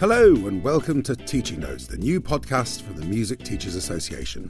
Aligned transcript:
Hello, 0.00 0.32
and 0.46 0.62
welcome 0.62 1.02
to 1.02 1.16
Teaching 1.16 1.58
Notes, 1.58 1.88
the 1.88 1.96
new 1.96 2.20
podcast 2.20 2.82
from 2.82 2.94
the 2.94 3.04
Music 3.04 3.42
Teachers 3.42 3.74
Association. 3.74 4.48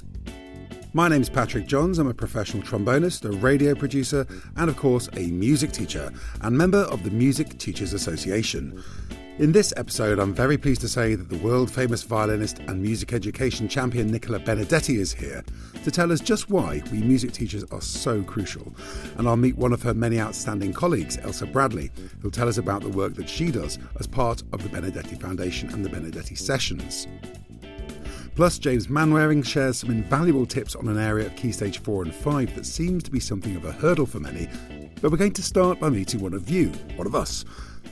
My 0.93 1.09
name's 1.09 1.30
Patrick 1.30 1.67
Johns. 1.67 1.98
I'm 1.98 2.07
a 2.07 2.12
professional 2.12 2.62
trombonist, 2.62 3.25
a 3.25 3.35
radio 3.39 3.75
producer, 3.75 4.27
and 4.59 4.69
of 4.69 4.77
course, 4.77 5.09
a 5.16 5.29
music 5.29 5.73
teacher 5.73 6.12
and 6.43 6.55
member 6.55 6.80
of 6.80 7.03
the 7.03 7.11
Music 7.11 7.57
Teachers 7.57 7.95
Association. 7.95 8.84
In 9.39 9.52
this 9.52 9.73
episode, 9.77 10.18
I'm 10.18 10.34
very 10.34 10.59
pleased 10.59 10.80
to 10.80 10.89
say 10.89 11.14
that 11.14 11.29
the 11.29 11.38
world 11.38 11.70
famous 11.70 12.02
violinist 12.02 12.59
and 12.59 12.82
music 12.82 13.12
education 13.12 13.68
champion 13.68 14.11
Nicola 14.11 14.41
Benedetti 14.41 14.96
is 14.96 15.12
here 15.12 15.45
to 15.84 15.93
tell 15.93 16.10
us 16.10 16.19
just 16.19 16.51
why 16.51 16.83
we 16.91 16.98
music 16.98 17.30
teachers 17.30 17.62
are 17.70 17.80
so 17.80 18.24
crucial. 18.24 18.74
And 19.16 19.29
I'll 19.29 19.37
meet 19.37 19.56
one 19.56 19.73
of 19.73 19.80
her 19.84 19.95
many 19.95 20.19
outstanding 20.19 20.73
colleagues, 20.73 21.19
Elsa 21.19 21.46
Bradley, 21.46 21.93
who'll 22.20 22.32
tell 22.32 22.48
us 22.48 22.59
about 22.59 22.82
the 22.82 22.88
work 22.88 23.15
that 23.15 23.29
she 23.29 23.52
does 23.52 23.79
as 24.01 24.09
part 24.09 24.43
of 24.52 24.65
the 24.65 24.69
Benedetti 24.70 25.15
Foundation 25.15 25.68
and 25.73 25.84
the 25.84 25.88
Benedetti 25.88 26.34
Sessions. 26.34 27.07
Plus, 28.34 28.59
James 28.59 28.88
Manwaring 28.88 29.46
shares 29.46 29.79
some 29.79 29.91
invaluable 29.91 30.46
tips 30.46 30.74
on 30.74 30.88
an 30.88 30.98
area 30.98 31.27
of 31.27 31.37
Key 31.37 31.52
Stage 31.52 31.79
4 31.79 32.02
and 32.02 32.15
5 32.15 32.57
that 32.57 32.66
seems 32.66 33.05
to 33.05 33.10
be 33.12 33.20
something 33.20 33.55
of 33.55 33.65
a 33.65 33.73
hurdle 33.73 34.07
for 34.07 34.18
many. 34.18 34.48
But 35.01 35.12
we're 35.12 35.16
going 35.16 35.32
to 35.34 35.43
start 35.45 35.79
by 35.79 35.91
meeting 35.91 36.20
one 36.20 36.34
of 36.34 36.51
you, 36.51 36.70
one 36.96 37.07
of 37.07 37.15
us, 37.15 37.45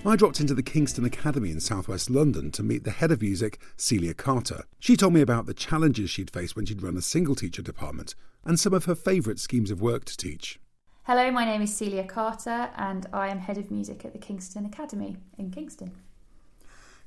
I 0.06 0.14
dropped 0.14 0.38
into 0.38 0.54
the 0.54 0.62
Kingston 0.62 1.04
Academy 1.04 1.50
in 1.50 1.58
southwest 1.58 2.10
London 2.10 2.52
to 2.52 2.62
meet 2.62 2.84
the 2.84 2.92
head 2.92 3.10
of 3.10 3.20
music, 3.20 3.60
Celia 3.76 4.14
Carter. 4.14 4.62
She 4.78 4.96
told 4.96 5.12
me 5.12 5.20
about 5.20 5.46
the 5.46 5.52
challenges 5.52 6.10
she'd 6.10 6.30
faced 6.30 6.54
when 6.54 6.64
she'd 6.64 6.80
run 6.80 6.96
a 6.96 7.02
single 7.02 7.34
teacher 7.34 7.60
department 7.60 8.14
and 8.44 8.60
some 8.60 8.72
of 8.72 8.84
her 8.84 8.94
favourite 8.94 9.40
schemes 9.40 9.68
of 9.68 9.80
work 9.80 10.04
to 10.04 10.16
teach. 10.16 10.60
Hello, 11.06 11.32
my 11.32 11.44
name 11.44 11.60
is 11.60 11.76
Celia 11.76 12.04
Carter 12.04 12.70
and 12.76 13.08
I 13.12 13.26
am 13.30 13.40
head 13.40 13.58
of 13.58 13.72
music 13.72 14.04
at 14.04 14.12
the 14.12 14.20
Kingston 14.20 14.64
Academy 14.64 15.16
in 15.38 15.50
Kingston. 15.50 15.90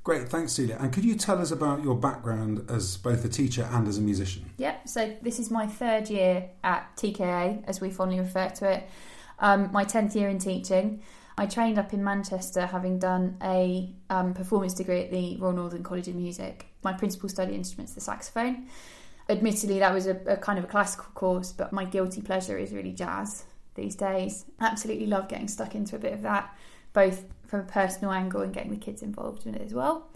Great, 0.03 0.27
thanks, 0.27 0.51
Celia. 0.51 0.75
And 0.77 0.91
could 0.91 1.05
you 1.05 1.15
tell 1.15 1.41
us 1.41 1.51
about 1.51 1.81
your 1.81 1.95
background 1.95 2.69
as 2.69 2.97
both 2.97 3.23
a 3.23 3.29
teacher 3.29 3.65
and 3.71 3.87
as 3.87 3.97
a 3.97 4.01
musician? 4.01 4.43
Yep, 4.57 4.89
so 4.89 5.15
this 5.21 5.39
is 5.39 5.49
my 5.49 5.67
third 5.67 6.09
year 6.09 6.49
at 6.65 6.97
TKA, 6.97 7.63
as 7.65 7.79
we 7.79 7.91
fondly 7.91 8.19
refer 8.19 8.49
to 8.49 8.69
it, 8.69 8.89
um, 9.39 9.71
my 9.71 9.85
10th 9.85 10.15
year 10.15 10.27
in 10.27 10.37
teaching. 10.37 11.01
I 11.39 11.45
trained 11.45 11.79
up 11.79 11.93
in 11.93 12.03
Manchester, 12.03 12.65
having 12.65 12.99
done 12.99 13.37
a 13.41 13.95
um, 14.09 14.33
performance 14.33 14.73
degree 14.73 15.05
at 15.05 15.09
the 15.09 15.37
Royal 15.37 15.53
Northern 15.53 15.83
College 15.83 16.09
of 16.09 16.15
Music. 16.15 16.65
My 16.83 16.91
principal 16.91 17.29
study 17.29 17.55
instrument's 17.55 17.93
the 17.93 18.01
saxophone. 18.01 18.67
Admittedly, 19.29 19.79
that 19.79 19.93
was 19.93 20.05
a, 20.05 20.19
a 20.27 20.35
kind 20.35 20.59
of 20.59 20.65
a 20.65 20.67
classical 20.67 21.05
course, 21.13 21.53
but 21.53 21.71
my 21.71 21.85
guilty 21.85 22.21
pleasure 22.21 22.57
is 22.57 22.73
really 22.73 22.91
jazz 22.91 23.45
these 23.75 23.95
days. 23.95 24.47
Absolutely 24.59 25.05
love 25.05 25.29
getting 25.29 25.47
stuck 25.47 25.75
into 25.75 25.95
a 25.95 25.99
bit 25.99 26.11
of 26.11 26.23
that, 26.23 26.53
both 26.91 27.23
from 27.47 27.61
a 27.61 27.63
personal 27.63 28.11
angle 28.11 28.41
and 28.41 28.53
getting 28.53 28.71
the 28.71 28.77
kids 28.77 29.01
involved 29.01 29.45
in 29.45 29.55
it 29.55 29.61
as 29.61 29.73
well. 29.73 30.09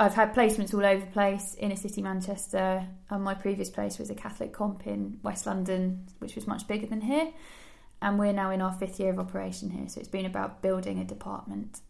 I've 0.00 0.14
had 0.14 0.34
placements 0.34 0.72
all 0.72 0.86
over 0.86 1.04
the 1.04 1.12
place, 1.12 1.54
inner 1.58 1.76
city 1.76 2.00
Manchester. 2.00 2.86
And 3.10 3.22
my 3.22 3.34
previous 3.34 3.68
place 3.68 3.98
was 3.98 4.08
a 4.08 4.14
Catholic 4.14 4.54
comp 4.54 4.86
in 4.86 5.20
West 5.22 5.44
London, 5.44 6.06
which 6.20 6.34
was 6.34 6.46
much 6.46 6.66
bigger 6.66 6.86
than 6.86 7.02
here 7.02 7.32
and 8.04 8.18
we're 8.18 8.32
now 8.32 8.50
in 8.50 8.60
our 8.60 8.72
fifth 8.72 9.00
year 9.00 9.10
of 9.10 9.18
operation 9.18 9.70
here. 9.70 9.88
So 9.88 9.98
it's 9.98 10.08
been 10.08 10.26
about 10.26 10.60
building 10.60 10.98
a 10.98 11.04
department 11.04 11.80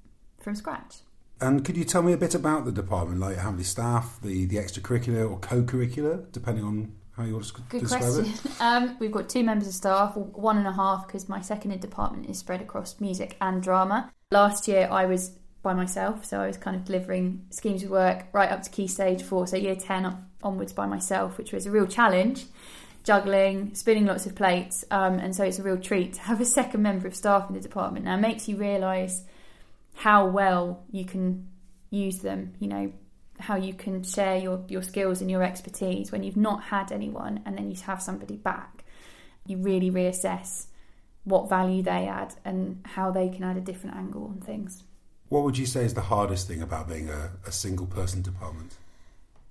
from 0.41 0.55
scratch. 0.55 0.99
And 1.41 1.65
could 1.65 1.77
you 1.77 1.85
tell 1.85 2.03
me 2.03 2.13
a 2.13 2.17
bit 2.17 2.37
about 2.37 2.65
the 2.65 2.73
department, 2.73 3.21
like 3.21 3.39
how 3.39 3.51
many 3.51 3.65
staff, 3.65 4.21
the, 4.23 4.47
the 4.47 4.57
extracurricular 4.57 5.29
or 5.29 5.39
co-curricular, 5.41 6.31
depending 6.31 6.65
on 6.65 6.93
how 7.17 7.25
you 7.25 7.35
want 7.35 7.47
to 7.47 7.61
Good 7.69 7.81
describe 7.81 8.03
question. 8.03 8.27
it? 8.27 8.51
Um, 8.61 8.97
we've 9.01 9.11
got 9.11 9.29
two 9.29 9.43
members 9.43 9.67
of 9.67 9.75
staff, 9.75 10.17
one 10.17 10.57
and 10.57 10.69
a 10.69 10.73
half, 10.73 11.07
because 11.07 11.29
my 11.29 11.41
second 11.41 11.73
in 11.73 11.81
department 11.81 12.31
is 12.31 12.39
spread 12.39 12.63
across 12.63 13.01
music 13.01 13.37
and 13.41 13.61
drama. 13.61 14.13
Last 14.31 14.69
year 14.69 14.89
I 14.91 15.07
was 15.07 15.37
by 15.63 15.75
myself, 15.75 16.25
so 16.25 16.41
I 16.41 16.47
was 16.47 16.57
kind 16.57 16.77
of 16.77 16.85
delivering 16.85 17.47
schemes 17.51 17.83
of 17.83 17.91
work 17.91 18.27
right 18.33 18.51
up 18.53 18.63
to 18.63 18.71
key 18.71 18.87
stage 18.87 19.23
four, 19.23 19.49
so 19.49 19.57
year 19.57 19.75
10 19.75 20.17
onwards 20.45 20.73
by 20.73 20.87
myself, 20.87 21.39
which 21.39 21.53
was 21.53 21.67
a 21.67 21.73
real 21.73 21.87
challenge 21.87 22.45
juggling, 23.05 23.75
spinning 23.75 24.07
lots 24.07 24.27
of 24.27 24.35
plates, 24.35 24.85
um, 24.91 25.19
and 25.19 25.37
so 25.37 25.45
it's 25.45 25.59
a 25.59 25.63
real 25.63 25.77
treat 25.77 26.15
to 26.15 26.21
have 26.23 26.41
a 26.41 26.45
second 26.45 26.83
member 26.83 27.07
of 27.07 27.15
staff 27.15 27.49
in 27.49 27.55
the 27.55 27.61
department. 27.61 28.07
Now, 28.07 28.15
it 28.15 28.21
makes 28.21 28.49
you 28.49 28.57
realise 28.57 29.23
how 29.95 30.27
well 30.27 30.83
you 30.91 31.05
can 31.05 31.49
use 31.91 32.19
them. 32.19 32.55
You 32.59 32.69
know 32.69 32.93
how 33.39 33.57
you 33.57 33.75
can 33.75 34.03
share 34.03 34.37
your 34.39 34.65
your 34.69 34.83
skills 34.83 35.21
and 35.21 35.31
your 35.31 35.43
expertise 35.43 36.11
when 36.11 36.23
you've 36.23 36.37
not 36.37 36.65
had 36.65 36.91
anyone, 36.91 37.41
and 37.45 37.57
then 37.57 37.71
you 37.71 37.77
have 37.83 38.03
somebody 38.03 38.37
back. 38.37 38.85
You 39.47 39.59
really 39.59 39.91
reassess 39.91 40.67
what 41.25 41.49
value 41.49 41.83
they 41.83 42.07
add 42.07 42.35
and 42.45 42.81
how 42.85 43.11
they 43.11 43.29
can 43.29 43.45
add 43.45 43.57
a 43.57 43.61
different 43.61 43.97
angle 43.97 44.25
on 44.25 44.41
things. 44.41 44.83
What 45.29 45.43
would 45.45 45.59
you 45.59 45.67
say 45.67 45.85
is 45.85 45.95
the 45.95 46.03
hardest 46.03 46.49
thing 46.49 46.63
about 46.63 46.89
being 46.89 47.09
a, 47.09 47.33
a 47.47 47.53
single 47.53 47.87
person 47.87 48.23
department? 48.23 48.77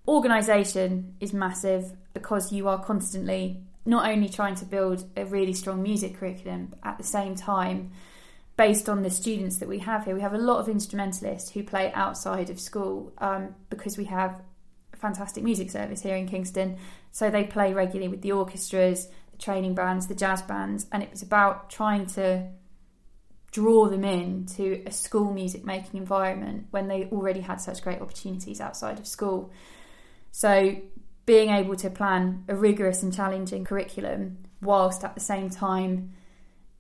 Organisation 0.08 1.16
is 1.20 1.32
massive 1.34 1.94
because 2.14 2.52
you 2.52 2.68
are 2.68 2.84
constantly 2.84 3.64
not 3.86 4.10
only 4.10 4.30
trying 4.30 4.56
to 4.56 4.66
build 4.66 5.06
a 5.16 5.26
really 5.26 5.54
strong 5.54 5.82
music 5.82 6.18
curriculum, 6.18 6.68
but 6.70 6.80
at 6.84 6.98
the 6.98 7.04
same 7.04 7.36
time, 7.36 7.92
based 8.58 8.88
on 8.88 9.02
the 9.02 9.10
students 9.10 9.58
that 9.58 9.68
we 9.68 9.80
have 9.80 10.06
here, 10.06 10.14
we 10.16 10.22
have 10.22 10.34
a 10.34 10.38
lot 10.38 10.60
of 10.60 10.70
instrumentalists 10.70 11.52
who 11.52 11.64
play 11.64 11.92
outside 11.94 12.50
of 12.50 12.60
school 12.60 13.14
um, 13.18 13.56
because 13.70 13.98
we 13.98 14.06
have 14.06 14.42
a 14.94 14.98
fantastic 14.98 15.44
music 15.44 15.72
service 15.72 16.02
here 16.02 16.16
in 16.16 16.28
Kingston. 16.28 16.78
So 17.12 17.30
they 17.30 17.46
play 17.46 17.74
regularly 17.74 18.10
with 18.10 18.22
the 18.22 18.34
orchestras, 18.34 19.08
the 19.32 19.38
training 19.38 19.74
bands, 19.76 20.08
the 20.08 20.16
jazz 20.16 20.42
bands, 20.42 20.86
and 20.92 21.02
it 21.02 21.12
was 21.12 21.22
about 21.22 21.70
trying 21.70 22.06
to 22.08 22.50
draw 23.52 23.88
them 23.88 24.04
in 24.04 24.46
to 24.48 24.84
a 24.86 24.92
school 24.92 25.32
music 25.32 25.64
making 25.64 26.00
environment 26.00 26.68
when 26.72 26.88
they 26.88 27.06
already 27.06 27.42
had 27.42 27.62
such 27.62 27.82
great 27.84 28.02
opportunities 28.02 28.60
outside 28.60 29.00
of 29.00 29.08
school. 29.08 29.52
So, 30.36 30.76
being 31.28 31.52
able 31.52 31.76
to 31.76 31.92
plan 31.92 32.44
a 32.48 32.56
rigorous 32.56 33.04
and 33.04 33.14
challenging 33.14 33.64
curriculum 33.64 34.40
whilst 34.62 35.04
at 35.04 35.14
the 35.14 35.22
same 35.22 35.52
time 35.52 36.12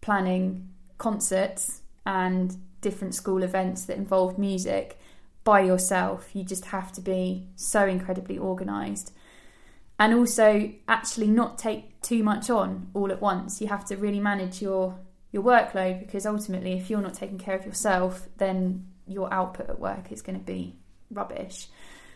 planning 0.02 0.70
concerts 0.98 1.82
and 2.04 2.58
different 2.82 3.14
school 3.14 3.44
events 3.44 3.86
that 3.86 3.96
involve 3.96 4.40
music 4.40 5.00
by 5.44 5.62
yourself, 5.62 6.32
you 6.34 6.44
just 6.44 6.66
have 6.66 6.92
to 6.94 7.02
be 7.02 7.48
so 7.56 7.86
incredibly 7.86 8.40
organised. 8.40 9.14
And 10.00 10.16
also, 10.16 10.72
actually, 10.88 11.28
not 11.28 11.60
take 11.60 12.02
too 12.02 12.24
much 12.24 12.50
on 12.50 12.90
all 12.96 13.12
at 13.12 13.22
once. 13.22 13.62
You 13.62 13.68
have 13.68 13.86
to 13.86 13.98
really 13.98 14.20
manage 14.20 14.64
your 14.64 14.98
your 15.32 15.44
workload 15.44 16.00
because 16.00 16.26
ultimately, 16.26 16.74
if 16.74 16.90
you're 16.90 17.02
not 17.02 17.14
taking 17.14 17.38
care 17.38 17.56
of 17.56 17.68
yourself, 17.68 18.28
then 18.38 18.88
your 19.08 19.32
output 19.32 19.70
at 19.70 19.80
work 19.80 20.12
is 20.12 20.24
going 20.24 20.40
to 20.40 20.44
be 20.44 20.76
rubbish. 21.12 21.68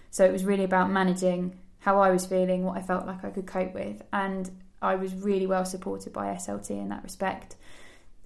So 0.09 0.25
it 0.25 0.31
was 0.31 0.43
really 0.43 0.63
about 0.63 0.89
managing 0.89 1.59
how 1.79 1.99
I 1.99 2.11
was 2.11 2.25
feeling, 2.25 2.63
what 2.63 2.77
I 2.77 2.81
felt 2.81 3.05
like 3.05 3.23
I 3.23 3.29
could 3.29 3.45
cope 3.45 3.73
with, 3.73 4.01
and 4.11 4.49
I 4.81 4.95
was 4.95 5.13
really 5.13 5.47
well 5.47 5.65
supported 5.65 6.13
by 6.13 6.27
SLT 6.35 6.71
in 6.71 6.89
that 6.89 7.03
respect. 7.03 7.55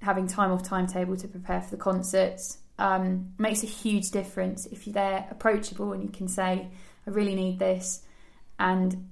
Having 0.01 0.27
time 0.27 0.51
off 0.51 0.63
timetable 0.63 1.15
to 1.17 1.27
prepare 1.27 1.61
for 1.61 1.71
the 1.71 1.77
concerts 1.77 2.57
um, 2.79 3.33
makes 3.37 3.63
a 3.63 3.67
huge 3.67 4.11
difference 4.11 4.65
if 4.65 4.87
you're 4.87 4.93
there 4.93 5.27
approachable 5.29 5.93
and 5.93 6.01
you 6.01 6.09
can 6.09 6.27
say, 6.27 6.69
"I 7.05 7.09
really 7.09 7.35
need 7.35 7.59
this," 7.59 8.03
and 8.59 9.09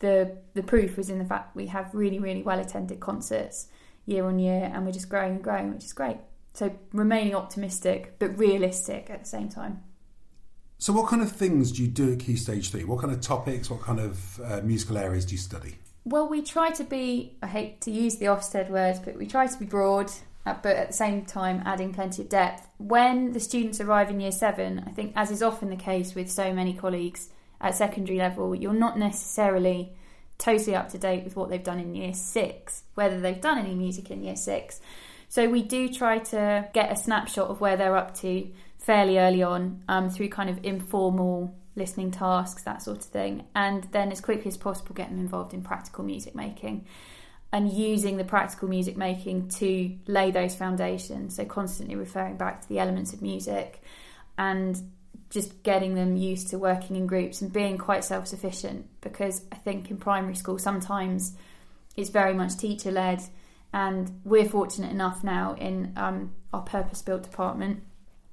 the 0.00 0.36
the 0.54 0.62
proof 0.62 0.96
was 0.96 1.08
in 1.08 1.18
the 1.18 1.24
fact 1.24 1.56
we 1.56 1.66
have 1.66 1.94
really 1.94 2.18
really 2.18 2.42
well 2.42 2.58
attended 2.58 3.00
concerts 3.00 3.68
year 4.04 4.26
on 4.26 4.38
year, 4.38 4.70
and 4.72 4.84
we're 4.84 4.92
just 4.92 5.08
growing 5.08 5.36
and 5.36 5.42
growing, 5.42 5.72
which 5.72 5.84
is 5.84 5.92
great. 5.92 6.18
So 6.52 6.72
remaining 6.92 7.34
optimistic 7.34 8.16
but 8.18 8.38
realistic 8.38 9.08
at 9.10 9.20
the 9.20 9.28
same 9.28 9.48
time. 9.48 9.82
So, 10.80 10.92
what 10.92 11.08
kind 11.08 11.22
of 11.22 11.32
things 11.32 11.72
do 11.72 11.82
you 11.82 11.88
do 11.88 12.12
at 12.12 12.20
Key 12.20 12.36
Stage 12.36 12.70
3? 12.70 12.84
What 12.84 13.00
kind 13.00 13.12
of 13.12 13.20
topics, 13.20 13.68
what 13.68 13.80
kind 13.80 13.98
of 13.98 14.40
uh, 14.40 14.60
musical 14.62 14.96
areas 14.96 15.24
do 15.24 15.32
you 15.32 15.38
study? 15.38 15.74
Well, 16.04 16.28
we 16.28 16.40
try 16.40 16.70
to 16.70 16.84
be, 16.84 17.36
I 17.42 17.48
hate 17.48 17.80
to 17.82 17.90
use 17.90 18.16
the 18.16 18.26
Ofsted 18.26 18.70
words, 18.70 19.00
but 19.00 19.16
we 19.16 19.26
try 19.26 19.48
to 19.48 19.58
be 19.58 19.66
broad, 19.66 20.12
uh, 20.46 20.54
but 20.62 20.76
at 20.76 20.86
the 20.88 20.94
same 20.94 21.24
time 21.24 21.62
adding 21.66 21.92
plenty 21.92 22.22
of 22.22 22.28
depth. 22.28 22.68
When 22.78 23.32
the 23.32 23.40
students 23.40 23.80
arrive 23.80 24.08
in 24.08 24.20
year 24.20 24.30
seven, 24.30 24.84
I 24.86 24.90
think, 24.92 25.14
as 25.16 25.32
is 25.32 25.42
often 25.42 25.68
the 25.68 25.76
case 25.76 26.14
with 26.14 26.30
so 26.30 26.52
many 26.52 26.72
colleagues 26.74 27.28
at 27.60 27.74
secondary 27.74 28.18
level, 28.18 28.54
you're 28.54 28.72
not 28.72 28.96
necessarily 28.96 29.90
totally 30.38 30.76
up 30.76 30.90
to 30.90 30.98
date 30.98 31.24
with 31.24 31.34
what 31.34 31.50
they've 31.50 31.60
done 31.60 31.80
in 31.80 31.96
year 31.96 32.14
six, 32.14 32.84
whether 32.94 33.20
they've 33.20 33.40
done 33.40 33.58
any 33.58 33.74
music 33.74 34.12
in 34.12 34.22
year 34.22 34.36
six. 34.36 34.80
So 35.28 35.48
we 35.48 35.62
do 35.62 35.92
try 35.92 36.20
to 36.20 36.68
get 36.72 36.92
a 36.92 36.96
snapshot 36.96 37.48
of 37.48 37.60
where 37.60 37.76
they're 37.76 37.96
up 37.96 38.14
to 38.18 38.48
fairly 38.88 39.18
early 39.18 39.42
on 39.42 39.84
um, 39.86 40.08
through 40.08 40.30
kind 40.30 40.48
of 40.48 40.58
informal 40.64 41.54
listening 41.76 42.10
tasks, 42.10 42.62
that 42.62 42.80
sort 42.80 42.96
of 42.96 43.04
thing, 43.04 43.44
and 43.54 43.84
then 43.92 44.10
as 44.10 44.18
quickly 44.18 44.48
as 44.48 44.56
possible 44.56 44.94
get 44.94 45.10
them 45.10 45.18
involved 45.18 45.52
in 45.52 45.60
practical 45.62 46.02
music 46.02 46.34
making 46.34 46.86
and 47.52 47.70
using 47.70 48.16
the 48.16 48.24
practical 48.24 48.66
music 48.66 48.96
making 48.96 49.46
to 49.46 49.94
lay 50.06 50.30
those 50.30 50.54
foundations. 50.54 51.36
So, 51.36 51.44
constantly 51.44 51.96
referring 51.96 52.38
back 52.38 52.62
to 52.62 52.68
the 52.70 52.78
elements 52.78 53.12
of 53.12 53.20
music 53.20 53.82
and 54.38 54.80
just 55.28 55.62
getting 55.62 55.94
them 55.94 56.16
used 56.16 56.48
to 56.48 56.58
working 56.58 56.96
in 56.96 57.06
groups 57.06 57.42
and 57.42 57.52
being 57.52 57.76
quite 57.76 58.04
self 58.04 58.26
sufficient 58.26 58.86
because 59.02 59.42
I 59.52 59.56
think 59.56 59.90
in 59.90 59.98
primary 59.98 60.34
school 60.34 60.58
sometimes 60.58 61.36
it's 61.94 62.08
very 62.08 62.32
much 62.32 62.56
teacher 62.56 62.90
led. 62.90 63.20
And 63.70 64.22
we're 64.24 64.48
fortunate 64.48 64.90
enough 64.90 65.22
now 65.22 65.56
in 65.58 65.92
um, 65.94 66.32
our 66.54 66.62
purpose 66.62 67.02
built 67.02 67.24
department 67.24 67.82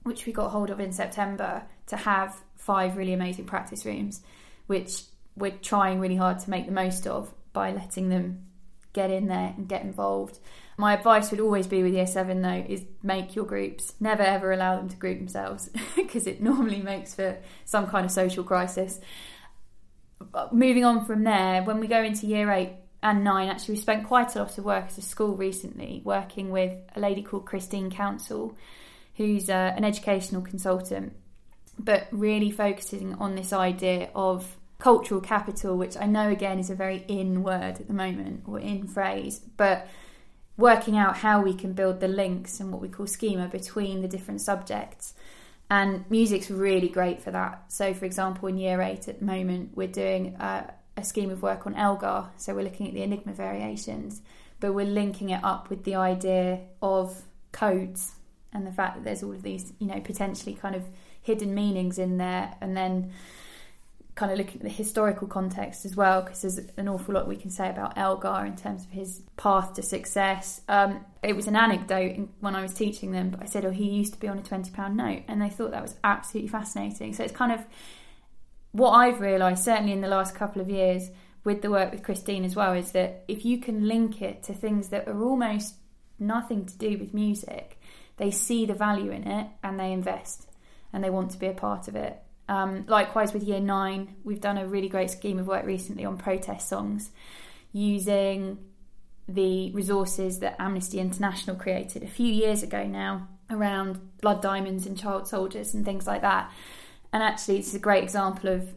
which 0.05 0.25
we 0.25 0.31
got 0.31 0.51
hold 0.51 0.69
of 0.69 0.79
in 0.79 0.91
September, 0.91 1.63
to 1.87 1.97
have 1.97 2.41
five 2.55 2.95
really 2.95 3.13
amazing 3.13 3.45
practice 3.45 3.85
rooms, 3.85 4.21
which 4.67 5.01
we're 5.35 5.51
trying 5.51 5.99
really 5.99 6.15
hard 6.15 6.39
to 6.39 6.49
make 6.49 6.65
the 6.67 6.71
most 6.71 7.05
of 7.07 7.33
by 7.53 7.71
letting 7.71 8.09
them 8.09 8.45
get 8.93 9.09
in 9.09 9.27
there 9.27 9.53
and 9.57 9.67
get 9.67 9.81
involved. 9.81 10.39
My 10.77 10.93
advice 10.93 11.31
would 11.31 11.39
always 11.39 11.67
be 11.67 11.81
with 11.81 11.93
year 11.93 12.05
seven 12.05 12.41
though 12.41 12.65
is 12.67 12.85
make 13.01 13.35
your 13.35 13.45
groups. 13.45 13.93
Never 13.99 14.21
ever 14.21 14.51
allow 14.51 14.77
them 14.77 14.89
to 14.89 14.95
group 14.95 15.17
themselves 15.17 15.69
because 15.95 16.27
it 16.27 16.39
normally 16.39 16.81
makes 16.81 17.15
for 17.15 17.37
some 17.65 17.87
kind 17.87 18.05
of 18.05 18.11
social 18.11 18.43
crisis. 18.43 18.99
But 20.19 20.53
moving 20.53 20.85
on 20.85 21.05
from 21.05 21.23
there, 21.23 21.63
when 21.63 21.79
we 21.79 21.87
go 21.87 22.01
into 22.01 22.27
year 22.27 22.51
eight 22.51 22.73
and 23.01 23.23
nine, 23.23 23.49
actually, 23.49 23.75
we 23.75 23.81
spent 23.81 24.07
quite 24.07 24.35
a 24.35 24.39
lot 24.39 24.57
of 24.57 24.63
work 24.63 24.85
as 24.87 24.97
a 24.97 25.01
school 25.01 25.35
recently 25.35 26.01
working 26.05 26.51
with 26.51 26.73
a 26.95 26.99
lady 26.99 27.21
called 27.21 27.45
Christine 27.45 27.89
Counsell, 27.89 28.55
who's 29.15 29.49
uh, 29.49 29.73
an 29.75 29.83
educational 29.83 30.41
consultant, 30.41 31.13
but 31.79 32.07
really 32.11 32.51
focusing 32.51 33.13
on 33.15 33.35
this 33.35 33.53
idea 33.53 34.09
of 34.13 34.57
cultural 34.77 35.21
capital, 35.21 35.77
which 35.77 35.95
I 35.97 36.05
know 36.05 36.29
again 36.29 36.59
is 36.59 36.69
a 36.69 36.75
very 36.75 37.05
in 37.07 37.43
word 37.43 37.79
at 37.79 37.87
the 37.87 37.93
moment 37.93 38.43
or 38.45 38.59
in 38.59 38.87
phrase, 38.87 39.39
but 39.57 39.87
working 40.57 40.97
out 40.97 41.17
how 41.17 41.41
we 41.41 41.53
can 41.53 41.73
build 41.73 41.99
the 41.99 42.07
links 42.07 42.59
and 42.59 42.71
what 42.71 42.81
we 42.81 42.89
call 42.89 43.07
schema 43.07 43.47
between 43.47 44.01
the 44.01 44.07
different 44.07 44.41
subjects. 44.41 45.13
And 45.69 46.09
music's 46.11 46.51
really 46.51 46.89
great 46.89 47.21
for 47.21 47.31
that. 47.31 47.71
So, 47.71 47.93
for 47.93 48.05
example, 48.05 48.47
in 48.47 48.57
year 48.57 48.81
eight 48.81 49.07
at 49.07 49.19
the 49.19 49.25
moment, 49.25 49.71
we're 49.75 49.87
doing 49.87 50.35
a, 50.39 50.71
a 50.95 51.03
scheme 51.03 51.31
of 51.31 51.41
work 51.41 51.65
on 51.65 51.73
Elgar. 51.73 52.29
So, 52.37 52.53
we're 52.53 52.63
looking 52.63 52.87
at 52.87 52.93
the 52.93 53.01
Enigma 53.01 53.33
variations, 53.33 54.21
but 54.59 54.73
we're 54.73 54.85
linking 54.85 55.31
it 55.31 55.43
up 55.43 55.71
with 55.71 55.83
the 55.83 55.95
idea 55.95 56.61
of 56.83 57.23
codes 57.51 58.13
and 58.55 58.65
the 58.65 58.71
fact 58.71 58.95
that 58.95 59.03
there's 59.03 59.21
all 59.21 59.33
of 59.33 59.43
these, 59.43 59.73
you 59.77 59.85
know, 59.85 59.99
potentially 59.99 60.55
kind 60.55 60.75
of 60.75 60.83
hidden 61.21 61.53
meanings 61.53 61.99
in 61.99 62.17
there. 62.17 62.55
And 62.61 62.75
then 62.75 63.11
kind 64.15 64.31
of 64.31 64.37
looking 64.37 64.55
at 64.55 64.63
the 64.63 64.69
historical 64.69 65.27
context 65.27 65.85
as 65.85 65.95
well, 65.95 66.21
because 66.21 66.41
there's 66.41 66.59
an 66.77 66.87
awful 66.87 67.13
lot 67.13 67.27
we 67.27 67.35
can 67.35 67.51
say 67.51 67.69
about 67.69 67.97
Elgar 67.97 68.45
in 68.45 68.55
terms 68.55 68.85
of 68.85 68.91
his 68.91 69.21
path 69.35 69.73
to 69.73 69.81
success. 69.81 70.61
Um, 70.69 71.05
it 71.21 71.35
was 71.35 71.47
an 71.47 71.57
anecdote 71.57 72.29
when 72.39 72.55
I 72.55 72.61
was 72.61 72.73
teaching 72.73 73.11
them, 73.11 73.29
but 73.29 73.43
I 73.43 73.45
said, 73.45 73.65
"Oh, 73.65 73.71
he 73.71 73.89
used 73.89 74.13
to 74.13 74.19
be 74.19 74.29
on 74.29 74.39
a 74.39 74.41
twenty 74.41 74.71
pound 74.71 74.95
note," 74.95 75.23
and 75.27 75.41
they 75.41 75.49
thought 75.49 75.71
that 75.71 75.81
was 75.81 75.95
absolutely 76.01 76.47
fascinating. 76.47 77.13
So 77.13 77.23
it's 77.25 77.33
kind 77.33 77.51
of 77.51 77.65
what 78.71 78.91
I've 78.91 79.19
realised, 79.19 79.65
certainly 79.65 79.91
in 79.91 80.01
the 80.01 80.07
last 80.07 80.33
couple 80.33 80.61
of 80.61 80.69
years, 80.69 81.09
with 81.43 81.61
the 81.61 81.69
work 81.69 81.91
with 81.91 82.01
Christine 82.01 82.45
as 82.45 82.55
well, 82.55 82.71
is 82.71 82.93
that 82.93 83.25
if 83.27 83.43
you 83.43 83.57
can 83.59 83.85
link 83.85 84.21
it 84.21 84.43
to 84.43 84.53
things 84.53 84.89
that 84.89 85.09
are 85.09 85.21
almost 85.21 85.75
nothing 86.19 86.65
to 86.65 86.77
do 86.77 86.97
with 86.97 87.13
music, 87.13 87.81
they 88.17 88.31
see 88.31 88.65
the 88.65 88.73
value 88.73 89.11
in 89.11 89.27
it 89.27 89.47
and 89.63 89.79
they 89.79 89.91
invest 89.91 90.49
and 90.93 91.03
they 91.03 91.09
want 91.09 91.31
to 91.31 91.37
be 91.37 91.47
a 91.47 91.53
part 91.53 91.87
of 91.87 91.95
it. 91.95 92.21
Um, 92.47 92.85
likewise, 92.87 93.33
with 93.33 93.43
year 93.43 93.59
nine, 93.59 94.15
we've 94.23 94.41
done 94.41 94.57
a 94.57 94.67
really 94.67 94.87
great 94.87 95.09
scheme 95.09 95.39
of 95.39 95.47
work 95.47 95.65
recently 95.65 96.05
on 96.05 96.17
protest 96.17 96.69
songs 96.69 97.11
using 97.73 98.59
the 99.27 99.71
resources 99.71 100.39
that 100.39 100.55
Amnesty 100.59 100.99
International 100.99 101.55
created 101.55 102.03
a 102.03 102.07
few 102.07 102.31
years 102.31 102.61
ago 102.61 102.85
now 102.85 103.27
around 103.49 103.99
blood 104.21 104.41
diamonds 104.41 104.85
and 104.85 104.97
child 104.97 105.27
soldiers 105.27 105.73
and 105.73 105.83
things 105.83 106.05
like 106.05 106.21
that. 106.21 106.51
And 107.11 107.23
actually, 107.23 107.57
it's 107.59 107.73
a 107.73 107.79
great 107.79 108.03
example 108.03 108.49
of 108.49 108.69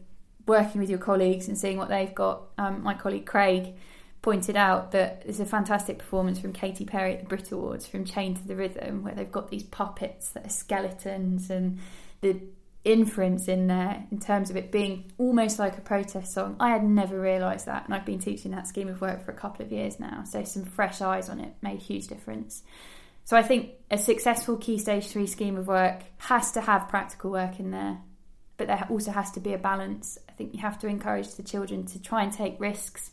working 0.47 0.81
with 0.81 0.89
your 0.89 0.99
colleagues 0.99 1.47
and 1.47 1.57
seeing 1.57 1.77
what 1.77 1.89
they've 1.89 2.13
got. 2.13 2.41
Um, 2.57 2.81
my 2.83 2.95
colleague 2.95 3.25
Craig 3.25 3.75
pointed 4.21 4.55
out 4.55 4.91
that 4.91 5.23
there's 5.23 5.39
a 5.39 5.45
fantastic 5.45 5.99
performance 5.99 6.39
from 6.39 6.53
Katy 6.53 6.85
Perry 6.85 7.13
at 7.13 7.21
the 7.21 7.25
Brit 7.25 7.51
Awards 7.51 7.87
from 7.87 8.05
Chained 8.05 8.37
to 8.37 8.47
the 8.47 8.55
Rhythm, 8.55 9.03
where 9.03 9.15
they've 9.15 9.31
got 9.31 9.49
these 9.49 9.63
puppets 9.63 10.31
that 10.31 10.45
are 10.45 10.49
skeletons 10.49 11.49
and 11.49 11.79
the 12.21 12.39
inference 12.83 13.47
in 13.47 13.67
there 13.67 14.05
in 14.11 14.19
terms 14.19 14.49
of 14.49 14.57
it 14.57 14.71
being 14.71 15.11
almost 15.17 15.59
like 15.59 15.77
a 15.77 15.81
protest 15.81 16.33
song. 16.33 16.55
I 16.59 16.69
had 16.69 16.83
never 16.83 17.19
realised 17.19 17.65
that, 17.65 17.85
and 17.85 17.93
I've 17.93 18.05
been 18.05 18.19
teaching 18.19 18.51
that 18.51 18.67
scheme 18.67 18.87
of 18.87 19.01
work 19.01 19.23
for 19.23 19.31
a 19.31 19.35
couple 19.35 19.65
of 19.65 19.71
years 19.71 19.99
now, 19.99 20.23
so 20.23 20.43
some 20.43 20.65
fresh 20.65 21.01
eyes 21.01 21.29
on 21.29 21.39
it 21.39 21.53
made 21.61 21.77
a 21.77 21.81
huge 21.81 22.07
difference. 22.07 22.63
So 23.25 23.37
I 23.37 23.43
think 23.43 23.71
a 23.91 23.97
successful 23.97 24.57
Key 24.57 24.79
Stage 24.79 25.07
3 25.07 25.27
scheme 25.27 25.57
of 25.57 25.67
work 25.67 26.01
has 26.17 26.51
to 26.53 26.61
have 26.61 26.89
practical 26.89 27.31
work 27.31 27.59
in 27.59 27.71
there, 27.71 27.99
but 28.57 28.67
there 28.67 28.87
also 28.89 29.11
has 29.11 29.31
to 29.31 29.39
be 29.39 29.53
a 29.53 29.57
balance. 29.57 30.17
I 30.27 30.31
think 30.31 30.53
you 30.53 30.59
have 30.61 30.79
to 30.79 30.87
encourage 30.87 31.35
the 31.35 31.43
children 31.43 31.85
to 31.87 32.01
try 32.01 32.23
and 32.23 32.33
take 32.33 32.59
risks, 32.59 33.11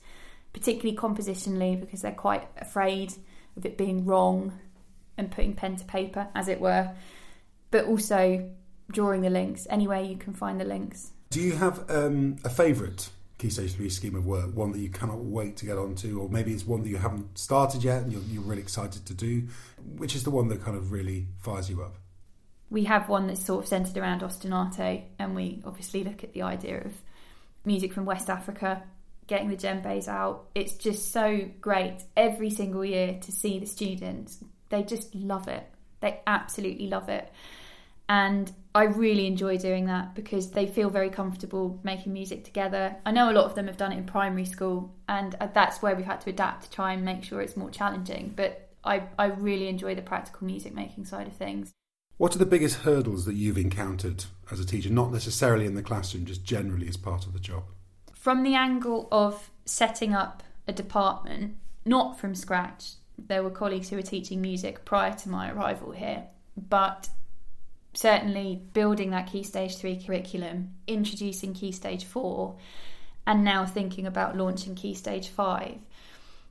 particularly 0.56 0.96
compositionally, 0.96 1.78
because 1.78 2.00
they're 2.00 2.12
quite 2.12 2.48
afraid 2.56 3.12
of 3.58 3.66
it 3.66 3.76
being 3.76 4.06
wrong 4.06 4.58
and 5.18 5.30
putting 5.30 5.52
pen 5.52 5.76
to 5.76 5.84
paper, 5.84 6.28
as 6.34 6.48
it 6.48 6.58
were, 6.58 6.90
but 7.70 7.84
also 7.84 8.50
drawing 8.90 9.20
the 9.20 9.28
links 9.28 9.66
anywhere 9.68 10.00
you 10.00 10.16
can 10.16 10.32
find 10.32 10.58
the 10.58 10.64
links. 10.64 11.12
Do 11.28 11.42
you 11.42 11.52
have 11.52 11.90
um, 11.90 12.36
a 12.42 12.48
favourite 12.48 13.10
Key 13.36 13.50
Stage 13.50 13.74
3 13.74 13.90
scheme 13.90 14.14
of 14.14 14.24
work, 14.24 14.56
one 14.56 14.72
that 14.72 14.78
you 14.78 14.88
cannot 14.88 15.18
wait 15.18 15.58
to 15.58 15.66
get 15.66 15.76
onto, 15.76 16.18
or 16.20 16.30
maybe 16.30 16.54
it's 16.54 16.64
one 16.64 16.82
that 16.82 16.88
you 16.88 16.96
haven't 16.96 17.36
started 17.36 17.84
yet 17.84 18.02
and 18.02 18.10
you're, 18.10 18.22
you're 18.22 18.42
really 18.42 18.62
excited 18.62 19.04
to 19.04 19.12
do? 19.12 19.48
Which 19.96 20.16
is 20.16 20.24
the 20.24 20.30
one 20.30 20.48
that 20.48 20.64
kind 20.64 20.74
of 20.74 20.90
really 20.90 21.26
fires 21.38 21.68
you 21.68 21.82
up? 21.82 21.96
We 22.70 22.84
have 22.84 23.10
one 23.10 23.26
that's 23.26 23.44
sort 23.44 23.64
of 23.64 23.68
centred 23.68 23.98
around 23.98 24.22
ostinato, 24.22 25.02
and 25.18 25.36
we 25.36 25.60
obviously 25.66 26.02
look 26.02 26.24
at 26.24 26.32
the 26.32 26.42
idea 26.42 26.80
of 26.80 26.94
music 27.66 27.92
from 27.92 28.06
West 28.06 28.30
Africa, 28.30 28.82
getting 29.26 29.48
the 29.48 29.56
djembes 29.56 30.08
out. 30.08 30.48
It's 30.54 30.74
just 30.74 31.12
so 31.12 31.48
great 31.60 31.98
every 32.16 32.50
single 32.50 32.84
year 32.84 33.18
to 33.20 33.32
see 33.32 33.58
the 33.58 33.66
students. 33.66 34.38
They 34.68 34.82
just 34.82 35.14
love 35.14 35.48
it. 35.48 35.66
They 36.00 36.20
absolutely 36.26 36.88
love 36.88 37.08
it. 37.08 37.32
And 38.08 38.52
I 38.74 38.84
really 38.84 39.26
enjoy 39.26 39.58
doing 39.58 39.86
that 39.86 40.14
because 40.14 40.52
they 40.52 40.66
feel 40.66 40.90
very 40.90 41.10
comfortable 41.10 41.80
making 41.82 42.12
music 42.12 42.44
together. 42.44 42.96
I 43.04 43.10
know 43.10 43.30
a 43.30 43.34
lot 43.34 43.46
of 43.46 43.54
them 43.54 43.66
have 43.66 43.76
done 43.76 43.92
it 43.92 43.98
in 43.98 44.04
primary 44.04 44.44
school, 44.44 44.94
and 45.08 45.34
uh, 45.40 45.48
that's 45.52 45.82
where 45.82 45.96
we've 45.96 46.06
had 46.06 46.20
to 46.20 46.30
adapt 46.30 46.64
to 46.64 46.70
try 46.70 46.92
and 46.92 47.04
make 47.04 47.24
sure 47.24 47.40
it's 47.40 47.56
more 47.56 47.70
challenging. 47.70 48.32
But 48.36 48.70
I, 48.84 49.04
I 49.18 49.26
really 49.26 49.66
enjoy 49.68 49.96
the 49.96 50.02
practical 50.02 50.46
music 50.46 50.72
making 50.72 51.06
side 51.06 51.26
of 51.26 51.32
things. 51.32 51.72
What 52.16 52.34
are 52.34 52.38
the 52.38 52.46
biggest 52.46 52.76
hurdles 52.76 53.24
that 53.24 53.34
you've 53.34 53.58
encountered 53.58 54.24
as 54.50 54.60
a 54.60 54.64
teacher, 54.64 54.90
not 54.90 55.12
necessarily 55.12 55.66
in 55.66 55.74
the 55.74 55.82
classroom, 55.82 56.24
just 56.24 56.44
generally 56.44 56.88
as 56.88 56.96
part 56.96 57.26
of 57.26 57.32
the 57.32 57.40
job? 57.40 57.64
From 58.26 58.42
the 58.42 58.56
angle 58.56 59.06
of 59.12 59.52
setting 59.66 60.12
up 60.12 60.42
a 60.66 60.72
department, 60.72 61.58
not 61.84 62.18
from 62.18 62.34
scratch, 62.34 62.94
there 63.16 63.44
were 63.44 63.50
colleagues 63.50 63.88
who 63.88 63.94
were 63.94 64.02
teaching 64.02 64.40
music 64.40 64.84
prior 64.84 65.12
to 65.12 65.28
my 65.28 65.52
arrival 65.52 65.92
here, 65.92 66.24
but 66.56 67.08
certainly 67.94 68.62
building 68.72 69.10
that 69.10 69.30
key 69.30 69.44
stage 69.44 69.76
3 69.76 70.02
curriculum 70.02 70.74
introducing 70.88 71.54
key 71.54 71.70
stage 71.70 72.04
4 72.04 72.56
and 73.28 73.44
now 73.44 73.64
thinking 73.64 74.08
about 74.08 74.36
launching 74.36 74.74
key 74.74 74.94
stage 74.94 75.28
5 75.28 75.78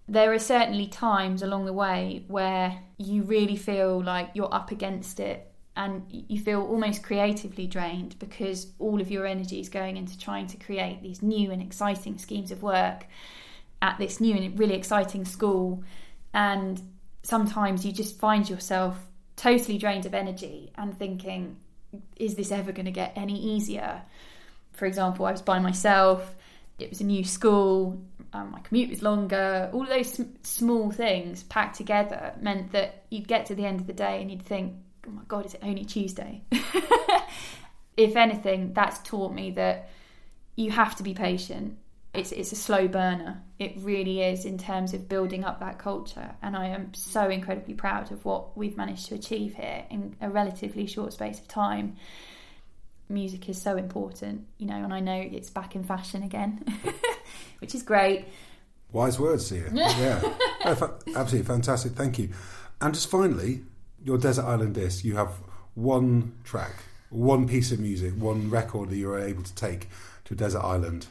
there 0.08 0.32
are 0.32 0.40
certainly 0.40 0.88
times 0.88 1.42
along 1.42 1.66
the 1.66 1.74
way 1.74 2.24
where 2.30 2.80
you 2.98 3.24
really 3.24 3.58
feel 3.58 4.02
like 4.02 4.30
you're 4.34 4.54
up 4.54 4.72
against 4.72 5.20
it 5.20 5.52
and 5.76 6.04
you 6.10 6.40
feel 6.40 6.62
almost 6.62 7.04
creatively 7.04 7.68
drained 7.68 8.18
because 8.20 8.68
all 8.80 9.02
of 9.02 9.12
your 9.12 9.26
energy 9.26 9.60
is 9.60 9.70
going 9.70 9.98
into 9.98 10.18
trying 10.18 10.48
to 10.48 10.58
create 10.58 11.02
these 11.02 11.22
new 11.22 11.52
and 11.52 11.62
exciting 11.62 12.18
schemes 12.18 12.52
of 12.52 12.64
work 12.64 13.06
at 13.82 13.98
this 13.98 14.22
new 14.22 14.36
and 14.36 14.58
really 14.58 14.76
exciting 14.76 15.26
school 15.26 15.84
and 16.34 16.82
sometimes 17.24 17.86
you 17.86 17.92
just 17.92 18.20
find 18.20 18.50
yourself 18.50 18.98
totally 19.36 19.78
drained 19.78 20.06
of 20.06 20.14
energy 20.14 20.72
and 20.76 20.98
thinking, 20.98 21.58
is 22.16 22.36
this 22.36 22.52
ever 22.52 22.72
going 22.72 22.86
to 22.86 22.92
get 22.92 23.14
any 23.16 23.38
easier? 23.38 24.02
For 24.74 24.86
example, 24.86 25.26
I 25.26 25.32
was 25.32 25.42
by 25.42 25.60
myself, 25.60 26.36
it 26.78 26.90
was 26.90 27.02
a 27.02 27.06
new 27.06 27.24
school, 27.24 28.02
um, 28.34 28.52
my 28.52 28.60
commute 28.60 28.90
was 28.90 29.02
longer, 29.02 29.70
all 29.74 29.86
those 29.86 30.14
sm- 30.14 30.24
small 30.44 30.92
things 30.92 31.44
packed 31.44 31.78
together 31.78 32.34
meant 32.42 32.72
that 32.74 33.06
you'd 33.10 33.28
get 33.28 33.46
to 33.48 33.56
the 33.56 33.66
end 33.66 33.80
of 33.80 33.88
the 33.88 33.94
day 33.94 34.22
and 34.22 34.30
you'd 34.30 34.44
think, 34.44 34.74
oh 35.08 35.12
my 35.12 35.24
God, 35.28 35.46
is 35.46 35.54
it 35.54 35.62
only 35.64 35.86
Tuesday? 35.86 36.44
if 37.98 38.16
anything, 38.16 38.74
that's 38.74 39.00
taught 39.00 39.34
me 39.34 39.52
that 39.52 39.90
you 40.56 40.72
have 40.72 40.96
to 40.96 41.04
be 41.04 41.14
patient 41.14 41.78
it's 42.16 42.32
it's 42.32 42.52
a 42.52 42.56
slow 42.56 42.88
burner. 42.88 43.42
It 43.60 43.74
really 43.78 44.22
is 44.22 44.46
in 44.46 44.58
terms 44.58 44.94
of 44.94 45.08
building 45.08 45.44
up 45.44 45.60
that 45.60 45.78
culture, 45.80 46.36
and 46.42 46.56
I 46.56 46.68
am 46.68 46.94
so 46.94 47.30
incredibly 47.30 47.74
proud 47.74 48.12
of 48.12 48.26
what 48.26 48.58
we've 48.58 48.78
managed 48.78 49.08
to 49.08 49.16
achieve 49.16 49.56
here 49.56 49.86
in 49.90 50.16
a 50.22 50.30
relatively 50.30 50.88
short 50.88 51.14
space 51.14 51.40
of 51.40 51.48
time. 51.48 51.98
Music 53.08 53.48
is 53.50 53.62
so 53.62 53.78
important, 53.78 54.48
you 54.58 54.66
know, 54.66 54.84
and 54.84 54.94
I 54.94 55.00
know 55.00 55.16
it's 55.16 55.50
back 55.50 55.76
in 55.76 55.84
fashion 55.84 56.24
again, 56.24 56.66
which 57.60 57.76
is 57.76 57.84
great. 57.84 58.26
Wise 58.92 59.20
words 59.20 59.50
here. 59.50 59.70
yeah, 59.74 60.22
oh, 60.66 60.98
absolutely 61.16 61.44
fantastic. 61.44 61.92
Thank 61.94 62.18
you. 62.18 62.30
And 62.82 62.94
just 62.94 63.10
finally, 63.10 63.62
your 64.06 64.18
Desert 64.18 64.46
Island 64.46 64.76
disc. 64.76 65.04
You 65.04 65.18
have 65.18 65.34
one 65.74 66.38
track, 66.46 66.76
one 67.10 67.48
piece 67.48 67.74
of 67.74 67.80
music, 67.80 68.14
one 68.14 68.50
record 68.50 68.90
that 68.90 68.96
you 68.96 69.12
are 69.12 69.20
able 69.20 69.44
to 69.44 69.56
take 69.56 69.90
to 70.24 70.34
a 70.34 70.38
desert 70.38 70.62
island 70.62 71.08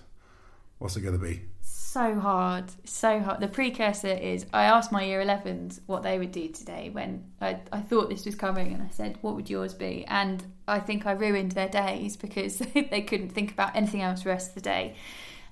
What's 0.79 0.97
it 0.97 1.03
going 1.03 1.19
to 1.19 1.25
be? 1.25 1.41
so 1.61 2.19
hard, 2.19 2.65
so 2.85 3.21
hard. 3.21 3.39
The 3.41 3.47
precursor 3.47 4.09
is 4.09 4.47
I 4.53 4.65
asked 4.65 4.91
my 4.91 5.05
year 5.05 5.25
11s 5.25 5.79
what 5.87 6.03
they 6.03 6.19
would 6.19 6.33
do 6.33 6.49
today 6.49 6.91
when 6.91 7.25
I, 7.41 7.61
I 7.73 7.81
thought 7.83 8.11
this 8.11 8.27
was 8.27 8.35
coming, 8.35 8.73
and 8.73 8.83
I 8.83 8.89
said, 8.91 9.17
What 9.21 9.37
would 9.37 9.49
yours 9.49 9.75
be? 9.75 10.05
And 10.09 10.45
I 10.67 10.81
think 10.81 11.07
I 11.07 11.13
ruined 11.13 11.53
their 11.53 11.69
days 11.69 12.17
because 12.17 12.59
they 12.75 13.03
couldn't 13.03 13.29
think 13.29 13.53
about 13.53 13.77
anything 13.77 14.03
else 14.03 14.25
the 14.25 14.31
rest 14.31 14.49
of 14.49 14.55
the 14.57 14.61
day. 14.61 14.97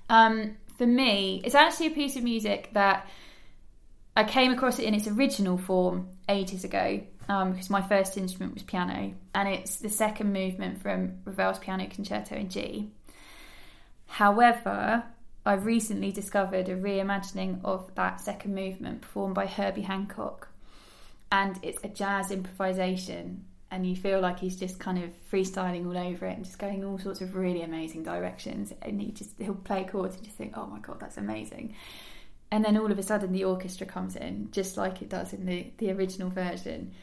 Um, 0.09 0.57
for 0.77 0.85
me, 0.85 1.41
it's 1.45 1.55
actually 1.55 1.87
a 1.87 1.91
piece 1.91 2.17
of 2.17 2.23
music 2.23 2.69
that 2.73 3.07
I 4.15 4.25
came 4.25 4.51
across 4.51 4.79
it 4.79 4.83
in 4.83 4.93
its 4.93 5.07
original 5.07 5.57
form 5.57 6.09
ages 6.27 6.65
ago 6.65 7.01
um, 7.29 7.51
because 7.51 7.69
my 7.69 7.81
first 7.81 8.17
instrument 8.17 8.53
was 8.53 8.63
piano, 8.63 9.13
and 9.33 9.49
it's 9.49 9.77
the 9.77 9.89
second 9.89 10.33
movement 10.33 10.81
from 10.81 11.19
Ravel's 11.25 11.59
Piano 11.59 11.87
Concerto 11.87 12.35
in 12.35 12.49
G. 12.49 12.89
However, 14.07 15.03
I've 15.45 15.65
recently 15.65 16.11
discovered 16.11 16.69
a 16.69 16.75
reimagining 16.75 17.59
of 17.63 17.93
that 17.95 18.21
second 18.21 18.55
movement 18.55 19.01
performed 19.01 19.35
by 19.35 19.45
Herbie 19.45 19.81
Hancock, 19.81 20.49
and 21.31 21.59
it's 21.61 21.83
a 21.83 21.89
jazz 21.89 22.31
improvisation. 22.31 23.45
And 23.71 23.87
you 23.87 23.95
feel 23.95 24.19
like 24.19 24.39
he's 24.39 24.55
just 24.55 24.79
kind 24.79 25.03
of 25.03 25.09
freestyling 25.31 25.87
all 25.87 25.97
over 25.97 26.27
it 26.27 26.35
and 26.35 26.45
just 26.45 26.59
going 26.59 26.85
all 26.85 26.99
sorts 26.99 27.21
of 27.21 27.35
really 27.35 27.63
amazing 27.63 28.03
directions. 28.03 28.71
And 28.83 29.01
he 29.01 29.09
just 29.11 29.31
he'll 29.39 29.55
play 29.55 29.83
chords 29.83 30.15
and 30.15 30.23
just 30.23 30.37
think, 30.37 30.53
"Oh 30.55 30.67
my 30.67 30.77
god, 30.77 30.99
that's 30.99 31.17
amazing!" 31.17 31.73
And 32.51 32.63
then 32.63 32.77
all 32.77 32.91
of 32.91 32.99
a 32.99 33.03
sudden, 33.03 33.31
the 33.31 33.45
orchestra 33.45 33.87
comes 33.87 34.15
in, 34.15 34.49
just 34.51 34.77
like 34.77 35.01
it 35.01 35.09
does 35.09 35.33
in 35.33 35.47
the 35.47 35.71
the 35.79 35.91
original 35.91 36.29
version. 36.29 36.93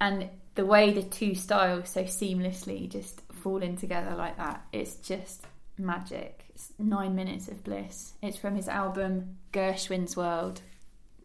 And 0.00 0.28
the 0.54 0.64
way 0.64 0.92
the 0.92 1.02
two 1.02 1.34
styles 1.34 1.90
so 1.90 2.04
seamlessly 2.04 2.88
just 2.88 3.20
fall 3.32 3.62
in 3.62 3.76
together 3.76 4.14
like 4.16 4.36
that, 4.38 4.66
it's 4.72 4.96
just 4.96 5.46
magic. 5.78 6.44
It's 6.50 6.72
nine 6.78 7.14
minutes 7.14 7.48
of 7.48 7.62
bliss. 7.64 8.14
It's 8.22 8.36
from 8.36 8.56
his 8.56 8.68
album 8.68 9.36
Gershwin's 9.52 10.16
World. 10.16 10.62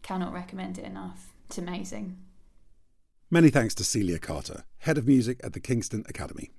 Cannot 0.02 0.32
recommend 0.32 0.78
it 0.78 0.84
enough. 0.84 1.32
It's 1.46 1.58
amazing. 1.58 2.18
Many 3.30 3.50
thanks 3.50 3.74
to 3.76 3.84
Celia 3.84 4.18
Carter, 4.18 4.64
Head 4.78 4.98
of 4.98 5.06
Music 5.06 5.40
at 5.42 5.52
the 5.52 5.60
Kingston 5.60 6.04
Academy. 6.08 6.50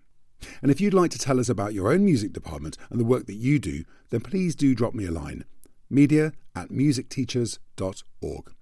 And 0.62 0.70
if 0.70 0.82
you'd 0.82 0.94
like 0.94 1.12
to 1.12 1.20
tell 1.20 1.40
us 1.40 1.50
about 1.50 1.74
your 1.74 1.92
own 1.92 2.04
music 2.04 2.34
department 2.34 2.78
and 2.90 3.00
the 3.00 3.06
work 3.06 3.26
that 3.28 3.36
you 3.36 3.58
do, 3.58 3.84
then 4.10 4.22
please 4.22 4.56
do 4.56 4.76
drop 4.76 4.94
me 4.94 5.06
a 5.06 5.12
line 5.12 5.46
media 5.90 6.34
at 6.56 6.70
musicteachers.org. 6.70 8.57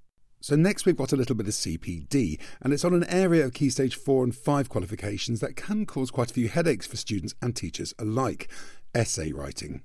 So, 0.46 0.56
next 0.56 0.86
we've 0.86 0.96
got 0.96 1.12
a 1.12 1.16
little 1.16 1.36
bit 1.36 1.48
of 1.48 1.56
CPD, 1.56 2.40
and 2.62 2.72
it's 2.72 2.86
on 2.86 2.94
an 2.94 3.06
area 3.06 3.44
of 3.44 3.56
Key 3.56 3.72
Stage 3.72 3.96
4 3.96 4.26
and 4.26 4.36
5 4.36 4.70
qualifications 4.70 5.40
that 5.40 5.56
can 5.56 5.88
cause 5.88 6.12
quite 6.12 6.30
a 6.30 6.34
few 6.36 6.50
headaches 6.50 6.86
for 6.86 6.98
students 6.98 7.34
and 7.42 7.56
teachers 7.56 7.96
alike 7.98 8.48
essay 8.94 9.32
writing. 9.32 9.82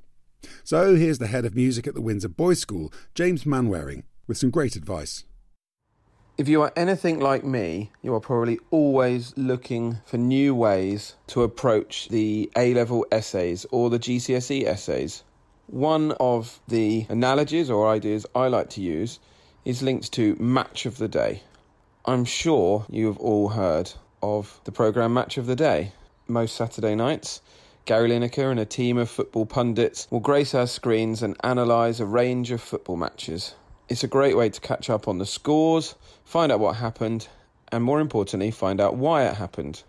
So 0.63 0.97
here's 0.97 1.17
the 1.17 1.29
head 1.29 1.47
of 1.47 1.57
music 1.57 1.87
at 1.87 1.95
the 1.95 2.03
Windsor 2.03 2.29
Boys 2.29 2.59
School, 2.59 2.93
James 3.15 3.45
Manwaring, 3.45 4.03
with 4.27 4.37
some 4.37 4.51
great 4.51 4.77
advice. 4.77 5.25
If 6.37 6.47
you 6.47 6.61
are 6.61 6.75
anything 6.77 7.21
like 7.21 7.43
me, 7.43 7.91
you 8.03 8.13
are 8.13 8.21
probably 8.21 8.59
always 8.71 9.33
looking 9.39 9.97
for 10.05 10.19
new 10.19 10.55
ways 10.55 11.15
to 11.29 11.43
approach 11.43 12.11
the 12.11 12.51
A 12.55 12.75
level 12.75 13.07
essays 13.11 13.65
or 13.71 13.89
the 13.89 13.99
GCSE 13.99 14.67
essays. 14.67 15.25
One 15.69 16.13
of 16.21 16.61
the 16.69 17.07
analogies 17.09 17.71
or 17.71 17.89
ideas 17.89 18.27
I 18.35 18.49
like 18.49 18.69
to 18.71 18.83
use 18.83 19.21
is 19.65 19.83
linked 19.83 20.11
to 20.13 20.35
Match 20.37 20.87
of 20.87 20.97
the 20.97 21.09
Day. 21.09 21.43
I'm 22.07 22.25
sure 22.25 22.87
you 22.89 23.07
have 23.07 23.19
all 23.19 23.51
heard 23.51 23.93
of 24.23 24.59
the 24.65 24.73
programme 24.73 25.13
Match 25.13 25.37
of 25.37 25.47
the 25.47 25.57
Day. 25.57 25.93
Most 26.27 26.57
Saturday 26.57 26.95
nights, 26.95 27.43
Gary 27.85 28.09
Lineker 28.09 28.51
and 28.51 28.59
a 28.59 28.65
team 28.65 28.97
of 28.97 29.11
football 29.11 29.45
pundits 29.45 30.07
will 30.11 30.21
grace 30.21 30.55
our 30.55 30.67
screens 30.67 31.23
and 31.23 31.37
analyse 31.45 32.01
a 32.01 32.07
range 32.07 32.51
of 32.51 32.63
football 32.63 32.97
matches. 32.97 33.55
It's 33.91 34.05
a 34.05 34.09
great 34.09 34.37
way 34.37 34.49
to 34.49 34.61
catch 34.61 34.89
up 34.89 35.07
on 35.07 35.19
the 35.19 35.27
scores, 35.27 35.95
find 36.25 36.51
out 36.51 36.61
what 36.61 36.77
happened, 36.77 37.29
and 37.71 37.85
more 37.85 38.01
importantly, 38.01 38.51
find 38.51 38.81
out 38.81 38.97
why 38.97 39.25
it 39.27 39.35
happened. 39.35 39.83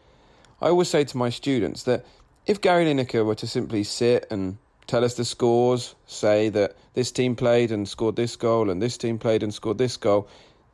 I 0.62 0.68
always 0.68 0.90
say 0.90 1.06
to 1.06 1.18
my 1.18 1.30
students 1.30 1.84
that 1.84 2.06
if 2.46 2.60
Gary 2.60 2.86
Lineker 2.86 3.26
were 3.26 3.36
to 3.36 3.48
simply 3.48 3.84
sit 3.86 4.28
and 4.30 4.58
tell 4.92 5.06
us 5.06 5.14
the 5.14 5.24
scores, 5.24 5.96
say 6.06 6.50
that 6.50 6.76
this 6.96 7.14
team 7.14 7.34
played 7.34 7.72
and 7.72 7.88
scored 7.88 8.18
this 8.18 8.36
goal 8.36 8.70
and 8.70 8.82
this 8.82 8.98
team 8.98 9.18
played 9.18 9.42
and 9.42 9.54
scored 9.54 9.78
this 9.78 9.96
goal, 9.96 10.28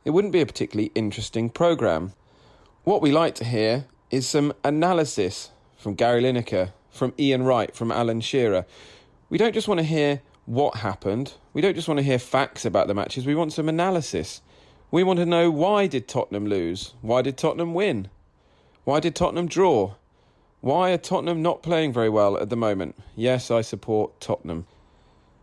it 0.04 0.10
wouldn't 0.10 0.32
be 0.32 0.40
a 0.40 0.46
particularly 0.46 0.90
interesting 0.96 1.48
programme. 1.48 2.12
What 2.82 3.00
we 3.00 3.12
like 3.12 3.36
to 3.36 3.44
hear 3.44 3.84
is 4.10 4.26
some 4.26 4.52
analysis 4.64 5.52
from 5.76 5.94
Gary 5.94 6.20
Lineker 6.20 6.72
from 6.90 7.14
Ian 7.16 7.44
Wright, 7.44 7.72
from 7.76 7.92
Alan 7.92 8.20
Shearer. 8.20 8.66
We 9.30 9.38
don't 9.38 9.54
just 9.54 9.68
want 9.68 9.78
to 9.78 9.84
hear 9.84 10.20
what 10.46 10.74
happened. 10.78 11.34
We 11.52 11.62
don't 11.62 11.76
just 11.76 11.86
want 11.86 11.98
to 11.98 12.04
hear 12.04 12.18
facts 12.18 12.64
about 12.64 12.88
the 12.88 12.94
matches. 12.94 13.24
We 13.24 13.36
want 13.36 13.52
some 13.52 13.68
analysis. 13.68 14.42
We 14.90 15.04
want 15.04 15.20
to 15.20 15.26
know 15.26 15.48
why 15.48 15.86
did 15.86 16.08
Tottenham 16.08 16.46
lose? 16.46 16.94
Why 17.02 17.22
did 17.22 17.38
Tottenham 17.38 17.72
win? 17.72 18.08
Why 18.82 18.98
did 18.98 19.14
Tottenham 19.14 19.46
draw? 19.46 19.94
Why 20.60 20.90
are 20.90 20.98
Tottenham 20.98 21.40
not 21.40 21.62
playing 21.62 21.92
very 21.92 22.08
well 22.08 22.36
at 22.36 22.50
the 22.50 22.56
moment? 22.56 22.96
Yes, 23.14 23.50
I 23.50 23.60
support 23.60 24.20
Tottenham. 24.20 24.66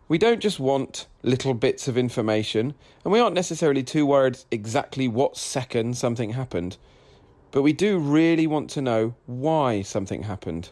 We 0.09 0.17
don't 0.17 0.41
just 0.41 0.59
want 0.59 1.07
little 1.23 1.53
bits 1.53 1.87
of 1.87 1.97
information, 1.97 2.75
and 3.03 3.13
we 3.13 3.19
aren't 3.19 3.33
necessarily 3.33 3.81
too 3.81 4.05
worried 4.05 4.37
exactly 4.51 5.07
what 5.07 5.37
second 5.37 5.97
something 5.97 6.31
happened, 6.31 6.77
but 7.51 7.61
we 7.61 7.71
do 7.71 7.97
really 7.97 8.45
want 8.45 8.69
to 8.71 8.81
know 8.81 9.15
why 9.25 9.81
something 9.81 10.23
happened. 10.23 10.69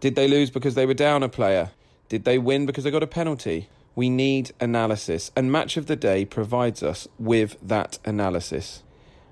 Did 0.00 0.16
they 0.16 0.28
lose 0.28 0.50
because 0.50 0.74
they 0.74 0.86
were 0.86 0.94
down 0.94 1.22
a 1.22 1.28
player? 1.28 1.70
Did 2.10 2.24
they 2.24 2.36
win 2.36 2.66
because 2.66 2.84
they 2.84 2.90
got 2.90 3.02
a 3.02 3.08
penalty? 3.08 3.68
We 3.94 4.10
need 4.10 4.52
analysis, 4.60 5.32
and 5.34 5.50
Match 5.50 5.78
of 5.78 5.86
the 5.86 5.96
Day 5.96 6.26
provides 6.26 6.82
us 6.82 7.08
with 7.18 7.56
that 7.62 7.98
analysis. 8.04 8.82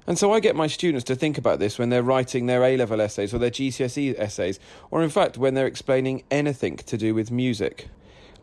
And 0.06 0.18
so 0.18 0.32
I 0.32 0.40
get 0.40 0.54
my 0.54 0.66
students 0.66 1.04
to 1.04 1.14
think 1.14 1.38
about 1.38 1.58
this 1.58 1.78
when 1.78 1.88
they're 1.88 2.02
writing 2.02 2.46
their 2.46 2.62
A 2.62 2.76
level 2.76 3.00
essays 3.00 3.32
or 3.32 3.38
their 3.38 3.50
GCSE 3.50 4.18
essays, 4.18 4.61
or 4.90 5.02
in 5.02 5.11
fact 5.11 5.38
when 5.38 5.54
they're 5.54 5.66
explaining 5.66 6.25
anything 6.30 6.76
to 6.76 6.96
do 6.99 7.14
with 7.14 7.30
music. 7.30 7.88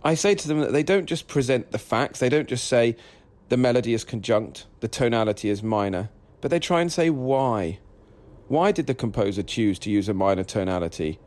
I 0.03 0.15
say 0.15 0.34
to 0.34 0.48
them 0.48 0.60
that 0.62 0.74
they 0.74 0.84
don't 0.84 1.06
just 1.06 1.27
present 1.27 1.72
the 1.72 1.77
facts, 1.77 2.20
they 2.20 2.30
don't 2.30 2.50
just 2.50 2.68
say 2.68 2.96
the 3.50 3.58
melody 3.58 3.94
is 3.94 4.03
conjunct, 4.03 4.65
the 4.80 4.88
tonality 4.88 5.50
is 5.50 5.62
minor, 5.62 6.10
but 6.41 6.50
they 6.50 6.60
try 6.60 6.82
and 6.82 6.91
say 6.91 7.10
why. 7.10 7.80
Why 8.48 8.72
did 8.72 8.88
the 8.88 8.96
composer 8.96 9.44
choose 9.44 9.77
to 9.80 9.91
use 9.91 10.10
a 10.10 10.13
minor 10.13 10.44
tonality? 10.44 11.20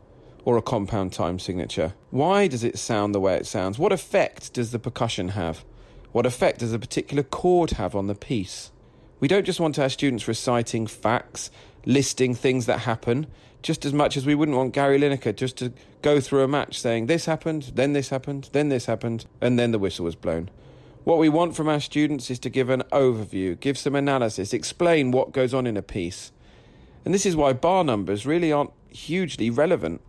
or 0.45 0.57
a 0.57 0.61
compound 0.61 1.11
time 1.11 1.39
signature? 1.39 1.95
Why 2.11 2.47
does 2.47 2.63
it 2.63 2.77
sound 2.77 3.13
the 3.13 3.19
way 3.19 3.35
it 3.35 3.47
sounds? 3.47 3.77
What 3.77 3.91
effect 3.91 4.53
does 4.53 4.71
the 4.71 4.79
percussion 4.79 5.29
have? 5.29 5.65
What 6.11 6.25
effect 6.25 6.59
does 6.59 6.71
a 6.71 6.79
particular 6.79 7.23
chord 7.23 7.71
have 7.71 7.95
on 7.95 8.07
the 8.07 8.15
piece? 8.15 8.71
We 9.19 9.27
don't 9.27 9.45
just 9.45 9.59
want 9.59 9.79
our 9.79 9.89
students 9.89 10.27
reciting 10.27 10.87
facts, 10.87 11.49
listing 11.85 12.35
things 12.35 12.65
that 12.65 12.79
happen, 12.79 13.27
just 13.61 13.85
as 13.85 13.93
much 13.93 14.17
as 14.17 14.25
we 14.25 14.35
wouldn't 14.35 14.57
want 14.57 14.73
Gary 14.73 14.99
Lineker 14.99 15.35
just 15.35 15.57
to 15.57 15.71
go 16.01 16.19
through 16.19 16.43
a 16.43 16.47
match 16.47 16.79
saying 16.79 17.05
this 17.05 17.25
happened, 17.25 17.71
then 17.73 17.93
this 17.93 18.09
happened, 18.09 18.49
then 18.51 18.69
this 18.69 18.85
happened, 18.85 19.25
and 19.41 19.57
then 19.57 19.71
the 19.71 19.79
whistle 19.79 20.05
was 20.05 20.15
blown. 20.15 20.49
What 21.05 21.17
we 21.17 21.29
want 21.29 21.55
from 21.55 21.69
our 21.69 21.79
students 21.79 22.29
is 22.29 22.39
to 22.39 22.49
give 22.49 22.69
an 22.69 22.83
overview, 22.91 23.59
give 23.59 23.77
some 23.77 23.95
analysis, 23.95 24.53
explain 24.53 25.11
what 25.11 25.31
goes 25.31 25.53
on 25.53 25.65
in 25.65 25.77
a 25.77 25.81
piece. 25.81 26.31
And 27.05 27.13
this 27.13 27.25
is 27.25 27.35
why 27.35 27.53
bar 27.53 27.83
numbers 27.83 28.25
really 28.25 28.51
aren't 28.51 28.71
hugely 28.89 29.49
relevant. 29.49 30.01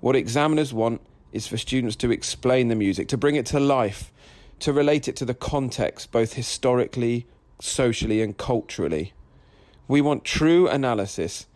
What 0.00 0.16
examiners 0.16 0.72
want 0.72 1.00
is 1.32 1.46
for 1.46 1.58
students 1.58 1.96
to 1.96 2.10
explain 2.10 2.68
the 2.68 2.74
music, 2.74 3.08
to 3.08 3.16
bring 3.16 3.36
it 3.36 3.46
to 3.46 3.60
life, 3.60 4.12
to 4.60 4.72
relate 4.72 5.06
it 5.06 5.16
to 5.16 5.24
the 5.24 5.34
context, 5.34 6.10
both 6.10 6.32
historically, 6.32 7.26
socially, 7.60 8.22
and 8.22 8.36
culturally. 8.36 9.12
We 9.86 10.00
want 10.00 10.24
true 10.24 10.68
analysis, 10.68 11.46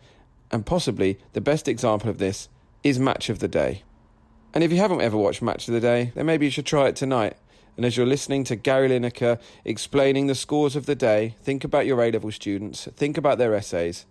and 0.51 0.65
possibly 0.65 1.19
the 1.33 1.41
best 1.41 1.67
example 1.67 2.09
of 2.09 2.17
this 2.17 2.49
is 2.83 2.99
Match 2.99 3.29
of 3.29 3.39
the 3.39 3.47
Day. 3.47 3.83
And 4.53 4.63
if 4.63 4.71
you 4.71 4.77
haven't 4.77 5.01
ever 5.01 5.17
watched 5.17 5.41
Match 5.41 5.67
of 5.67 5.73
the 5.73 5.79
Day, 5.79 6.11
then 6.15 6.25
maybe 6.25 6.45
you 6.45 6.51
should 6.51 6.65
try 6.65 6.87
it 6.87 6.95
tonight. 6.95 7.37
And 7.75 7.85
as 7.85 7.97
you're 7.97 8.05
listening 8.05 8.43
to 8.45 8.55
Gary 8.55 8.89
Lineker 8.89 9.39
explaining 9.65 10.27
the 10.27 10.35
scores 10.35 10.75
of 10.75 10.85
the 10.85 10.95
day, 10.95 11.35
think 11.41 11.63
about 11.63 11.87
your 11.87 12.03
A 12.03 12.11
level 12.11 12.31
students, 12.31 12.87
think 12.95 13.17
about 13.17 13.39
their 13.39 13.55
essays, 13.55 14.05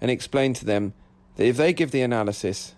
and 0.00 0.10
explain 0.10 0.54
to 0.54 0.64
them 0.64 0.94
that 1.34 1.46
if 1.46 1.56
they 1.56 1.72
give 1.72 1.90
the 1.90 2.02
analysis, 2.02 2.74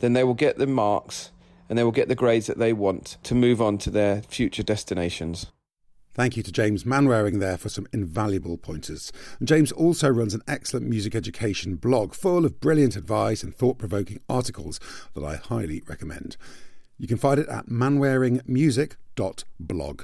then 0.00 0.12
they 0.12 0.24
will 0.24 0.34
get 0.34 0.58
the 0.58 0.66
marks 0.66 1.30
and 1.68 1.78
they 1.78 1.84
will 1.84 1.92
get 1.92 2.08
the 2.08 2.14
grades 2.14 2.46
that 2.48 2.58
they 2.58 2.72
want 2.72 3.18
to 3.22 3.34
move 3.34 3.62
on 3.62 3.78
to 3.78 3.90
their 3.90 4.22
future 4.22 4.62
destinations. 4.62 5.46
Thank 6.14 6.36
you 6.36 6.42
to 6.44 6.52
James 6.52 6.84
Manwaring 6.84 7.40
there 7.40 7.58
for 7.58 7.68
some 7.68 7.88
invaluable 7.92 8.56
pointers. 8.56 9.10
James 9.42 9.72
also 9.72 10.08
runs 10.08 10.32
an 10.32 10.44
excellent 10.46 10.86
music 10.86 11.16
education 11.16 11.74
blog 11.74 12.14
full 12.14 12.44
of 12.44 12.60
brilliant 12.60 12.94
advice 12.94 13.42
and 13.42 13.52
thought 13.52 13.78
provoking 13.78 14.20
articles 14.28 14.78
that 15.14 15.24
I 15.24 15.34
highly 15.34 15.82
recommend. 15.88 16.36
You 16.98 17.08
can 17.08 17.18
find 17.18 17.40
it 17.40 17.48
at 17.48 17.66
manwaringmusic.blog. 17.66 20.02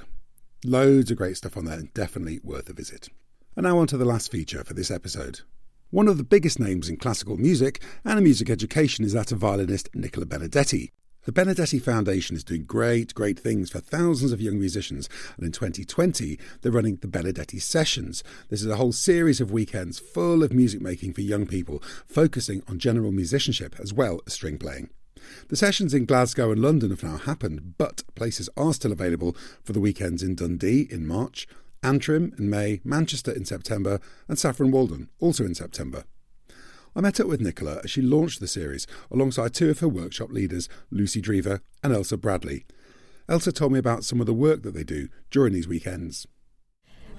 Loads 0.64 1.10
of 1.12 1.16
great 1.16 1.36
stuff 1.36 1.56
on 1.56 1.66
there, 1.66 1.82
definitely 1.94 2.40
worth 2.42 2.68
a 2.68 2.72
visit. 2.72 3.08
And 3.54 3.62
now 3.62 3.78
on 3.78 3.86
to 3.86 3.96
the 3.96 4.04
last 4.04 4.32
feature 4.32 4.64
for 4.64 4.74
this 4.74 4.90
episode. 4.90 5.42
One 5.90 6.08
of 6.08 6.18
the 6.18 6.24
biggest 6.24 6.58
names 6.58 6.88
in 6.88 6.96
classical 6.96 7.36
music 7.36 7.80
and 8.04 8.20
music 8.20 8.50
education 8.50 9.04
is 9.04 9.12
that 9.12 9.30
of 9.30 9.38
violinist 9.38 9.88
Nicola 9.94 10.26
Benedetti. 10.26 10.90
The 11.24 11.32
Benedetti 11.32 11.78
Foundation 11.78 12.34
is 12.34 12.42
doing 12.42 12.64
great, 12.64 13.14
great 13.14 13.38
things 13.38 13.68
for 13.68 13.78
thousands 13.78 14.32
of 14.32 14.40
young 14.40 14.58
musicians, 14.58 15.06
and 15.36 15.44
in 15.44 15.52
2020 15.52 16.38
they're 16.62 16.72
running 16.72 16.96
the 16.96 17.08
Benedetti 17.08 17.58
Sessions. 17.58 18.24
This 18.48 18.62
is 18.62 18.68
a 18.68 18.76
whole 18.76 18.92
series 18.92 19.38
of 19.38 19.52
weekends 19.52 19.98
full 19.98 20.42
of 20.42 20.54
music 20.54 20.80
making 20.80 21.12
for 21.12 21.20
young 21.20 21.46
people, 21.46 21.82
focusing 22.06 22.62
on 22.66 22.78
general 22.78 23.12
musicianship 23.12 23.76
as 23.78 23.92
well 23.92 24.22
as 24.26 24.32
string 24.32 24.56
playing. 24.56 24.88
The 25.48 25.56
sessions 25.56 25.92
in 25.92 26.06
Glasgow 26.06 26.52
and 26.52 26.62
London 26.62 26.88
have 26.88 27.02
now 27.02 27.18
happened, 27.18 27.74
but 27.76 28.02
places 28.14 28.48
are 28.56 28.72
still 28.72 28.90
available 28.90 29.36
for 29.62 29.74
the 29.74 29.80
weekends 29.80 30.22
in 30.22 30.36
Dundee 30.36 30.88
in 30.90 31.06
March, 31.06 31.46
Antrim 31.82 32.34
in 32.38 32.48
May, 32.48 32.80
Manchester 32.82 33.30
in 33.30 33.44
September, 33.44 34.00
and 34.26 34.38
Saffron 34.38 34.70
Walden 34.70 35.10
also 35.18 35.44
in 35.44 35.54
September. 35.54 36.04
I 36.94 37.00
met 37.00 37.20
up 37.20 37.28
with 37.28 37.40
Nicola 37.40 37.80
as 37.84 37.90
she 37.90 38.02
launched 38.02 38.40
the 38.40 38.48
series 38.48 38.88
alongside 39.12 39.54
two 39.54 39.70
of 39.70 39.78
her 39.78 39.88
workshop 39.88 40.32
leaders, 40.32 40.68
Lucy 40.90 41.22
Drever 41.22 41.60
and 41.84 41.94
Elsa 41.94 42.16
Bradley. 42.16 42.66
Elsa 43.28 43.52
told 43.52 43.70
me 43.70 43.78
about 43.78 44.02
some 44.02 44.20
of 44.20 44.26
the 44.26 44.34
work 44.34 44.62
that 44.62 44.74
they 44.74 44.82
do 44.82 45.08
during 45.30 45.52
these 45.52 45.68
weekends. 45.68 46.26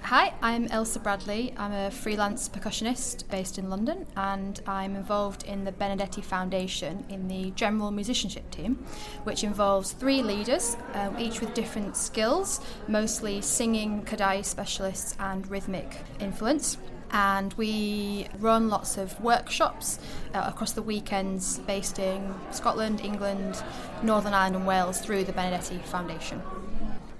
Hi, 0.02 0.34
I'm 0.42 0.66
Elsa 0.66 0.98
Bradley. 0.98 1.54
I'm 1.56 1.72
a 1.72 1.90
freelance 1.90 2.50
percussionist 2.50 3.30
based 3.30 3.56
in 3.56 3.70
London 3.70 4.04
and 4.14 4.60
I'm 4.66 4.94
involved 4.94 5.44
in 5.44 5.64
the 5.64 5.72
Benedetti 5.72 6.20
Foundation 6.20 7.06
in 7.08 7.28
the 7.28 7.52
general 7.52 7.90
musicianship 7.92 8.50
team, 8.50 8.84
which 9.24 9.42
involves 9.42 9.92
three 9.92 10.22
leaders, 10.22 10.76
um, 10.94 11.18
each 11.18 11.40
with 11.40 11.54
different 11.54 11.96
skills, 11.96 12.60
mostly 12.88 13.40
singing, 13.40 14.04
Kodály 14.04 14.44
specialists, 14.44 15.16
and 15.18 15.48
rhythmic 15.48 15.96
influence 16.20 16.76
and 17.12 17.52
we 17.54 18.26
run 18.38 18.68
lots 18.68 18.96
of 18.96 19.20
workshops 19.20 19.98
uh, 20.34 20.44
across 20.46 20.72
the 20.72 20.82
weekends 20.82 21.58
based 21.60 21.98
in 21.98 22.34
Scotland, 22.50 23.00
England, 23.00 23.62
Northern 24.02 24.32
Ireland, 24.32 24.56
and 24.56 24.66
Wales 24.66 25.00
through 25.00 25.24
the 25.24 25.32
Benedetti 25.32 25.78
Foundation. 25.78 26.42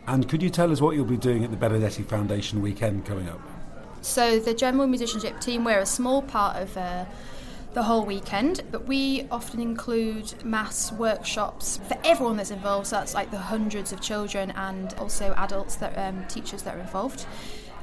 And 0.07 0.29
could 0.29 0.43
you 0.43 0.51
tell 0.51 0.73
us 0.73 0.81
what 0.81 0.97
you'll 0.97 1.05
be 1.05 1.17
doing 1.17 1.45
at 1.45 1.51
the 1.51 1.57
Benedetti 1.57 2.03
Foundation 2.03 2.63
weekend 2.63 3.05
coming 3.05 3.29
up? 3.29 3.41
So, 4.01 4.41
the 4.41 4.53
general 4.53 4.89
musicianship 4.89 5.41
team, 5.41 5.63
we're 5.63 5.79
a 5.79 5.87
small 5.87 6.23
part 6.23 6.57
of 6.57 6.77
uh, 6.77 7.05
the 7.73 7.85
whole 7.85 8.05
weekend, 8.05 8.63
but 8.73 8.87
we 8.89 9.29
often 9.31 9.61
include 9.61 10.35
mass 10.45 10.91
workshops 10.91 11.79
for 11.87 11.97
everyone 12.03 12.37
that's 12.37 12.51
involved. 12.51 12.89
So, 12.89 12.97
that's 12.97 13.15
like 13.15 13.31
the 13.31 13.39
hundreds 13.39 13.93
of 13.93 14.01
children 14.01 14.51
and 14.53 14.93
also 14.95 15.35
adults 15.37 15.77
that 15.77 15.97
um, 15.97 16.27
teachers 16.27 16.63
that 16.63 16.75
are 16.75 16.81
involved. 16.81 17.27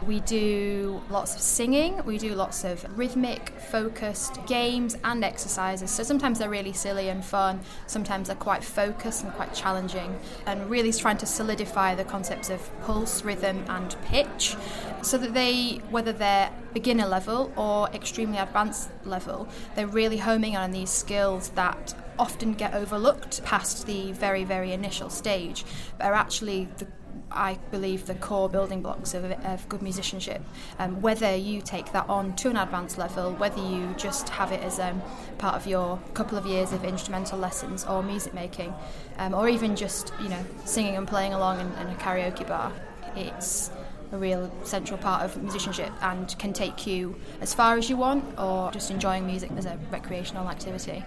We 0.06 0.22
do 0.22 1.02
lots 1.10 1.36
of 1.36 1.42
singing, 1.42 2.04
we 2.06 2.18
do 2.18 2.34
lots 2.34 2.64
of 2.64 2.86
rhythmic, 2.98 3.50
focused 3.50 4.46
games 4.48 4.98
and 5.04 5.24
exercises. 5.24 5.92
So 5.92 6.04
sometimes 6.04 6.40
they're 6.40 6.50
really 6.50 6.74
silly 6.74 7.10
and 7.10 7.24
fun, 7.24 7.60
sometimes 7.86 8.28
they're 8.28 8.38
quite 8.38 8.64
focused 8.64 9.24
and 9.24 9.34
quite 9.34 9.54
challenging, 9.54 10.18
and 10.46 10.70
really 10.70 10.94
trying 10.94 11.18
to 11.18 11.26
solidify 11.26 11.96
the 11.96 12.06
concepts 12.06 12.50
of 12.50 12.72
pulse, 12.82 13.24
rhythm, 13.24 13.64
and 13.68 13.96
pitch 14.04 14.56
so 15.02 15.18
that 15.18 15.34
they, 15.34 15.82
whether 15.90 16.14
they're 16.14 16.52
beginner 16.74 17.06
level 17.06 17.52
or 17.56 17.90
extremely 17.90 18.38
advanced 18.38 18.90
level, 19.06 19.48
they're 19.76 19.88
really 19.88 20.18
homing 20.18 20.56
on 20.56 20.72
these 20.72 20.90
skills 20.90 21.50
that 21.50 21.94
often 22.18 22.54
get 22.54 22.74
overlooked 22.74 23.44
past 23.44 23.86
the 23.86 24.12
very, 24.12 24.44
very 24.44 24.74
initial 24.74 25.10
stage, 25.10 25.66
but 25.98 26.08
are 26.08 26.14
actually 26.14 26.68
the 26.78 26.88
I 27.32 27.58
believe, 27.72 28.06
the 28.06 28.16
core 28.16 28.50
building 28.50 28.82
blocks 28.82 29.14
of, 29.14 29.26
of 29.26 29.68
good 29.70 29.82
musicianship. 29.82 30.42
Um, 30.78 31.02
whether 31.02 31.36
you 31.36 31.62
take 31.62 31.92
that 31.92 32.10
on 32.10 32.36
to 32.38 32.50
an 32.50 32.58
advanced 32.58 32.98
level, 32.98 33.34
whether 33.34 33.62
you 33.62 33.94
just 33.98 34.30
have 34.30 34.52
it 34.52 34.62
as 34.62 34.80
um, 34.80 35.02
part 35.38 35.56
of 35.56 35.68
your 35.68 36.00
couple 36.14 36.38
of 36.38 36.46
years 36.46 36.74
of 36.74 36.84
instrumental 36.84 37.38
lessons 37.38 37.86
or 37.86 38.04
music 38.04 38.34
making, 38.34 38.74
um, 39.18 39.34
or 39.34 39.50
even 39.50 39.76
just 39.76 40.14
you 40.22 40.30
know 40.30 40.44
singing 40.66 40.96
and 40.96 41.08
playing 41.08 41.34
along 41.34 41.60
in, 41.60 41.68
in 41.74 41.88
a 41.94 41.96
karaoke 41.96 42.48
bar, 42.48 42.72
it's 43.16 43.72
a 44.12 44.18
real 44.18 44.52
central 44.64 44.98
part 44.98 45.24
of 45.24 45.42
musicianship 45.42 45.92
and 46.02 46.36
can 46.40 46.52
take 46.52 46.88
you 46.88 47.16
as 47.42 47.54
far 47.54 47.78
as 47.78 47.90
you 47.90 47.98
want, 47.98 48.26
or 48.40 48.72
just 48.72 48.92
enjoying 48.92 49.26
music 49.26 49.52
as 49.58 49.66
a 49.66 49.78
recreational 49.92 50.48
activity. 50.48 51.04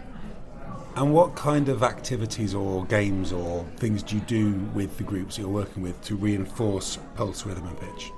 And 0.94 1.14
what 1.14 1.34
kind 1.34 1.70
of 1.70 1.82
activities 1.82 2.54
or 2.54 2.84
games 2.84 3.32
or 3.32 3.64
things 3.76 4.02
do 4.02 4.16
you 4.16 4.20
do 4.22 4.52
with 4.74 4.98
the 4.98 5.04
groups 5.04 5.38
you're 5.38 5.48
working 5.48 5.82
with 5.82 6.00
to 6.02 6.16
reinforce 6.16 6.98
pulse, 7.14 7.46
rhythm, 7.46 7.66
and 7.66 7.80
pitch? 7.80 8.12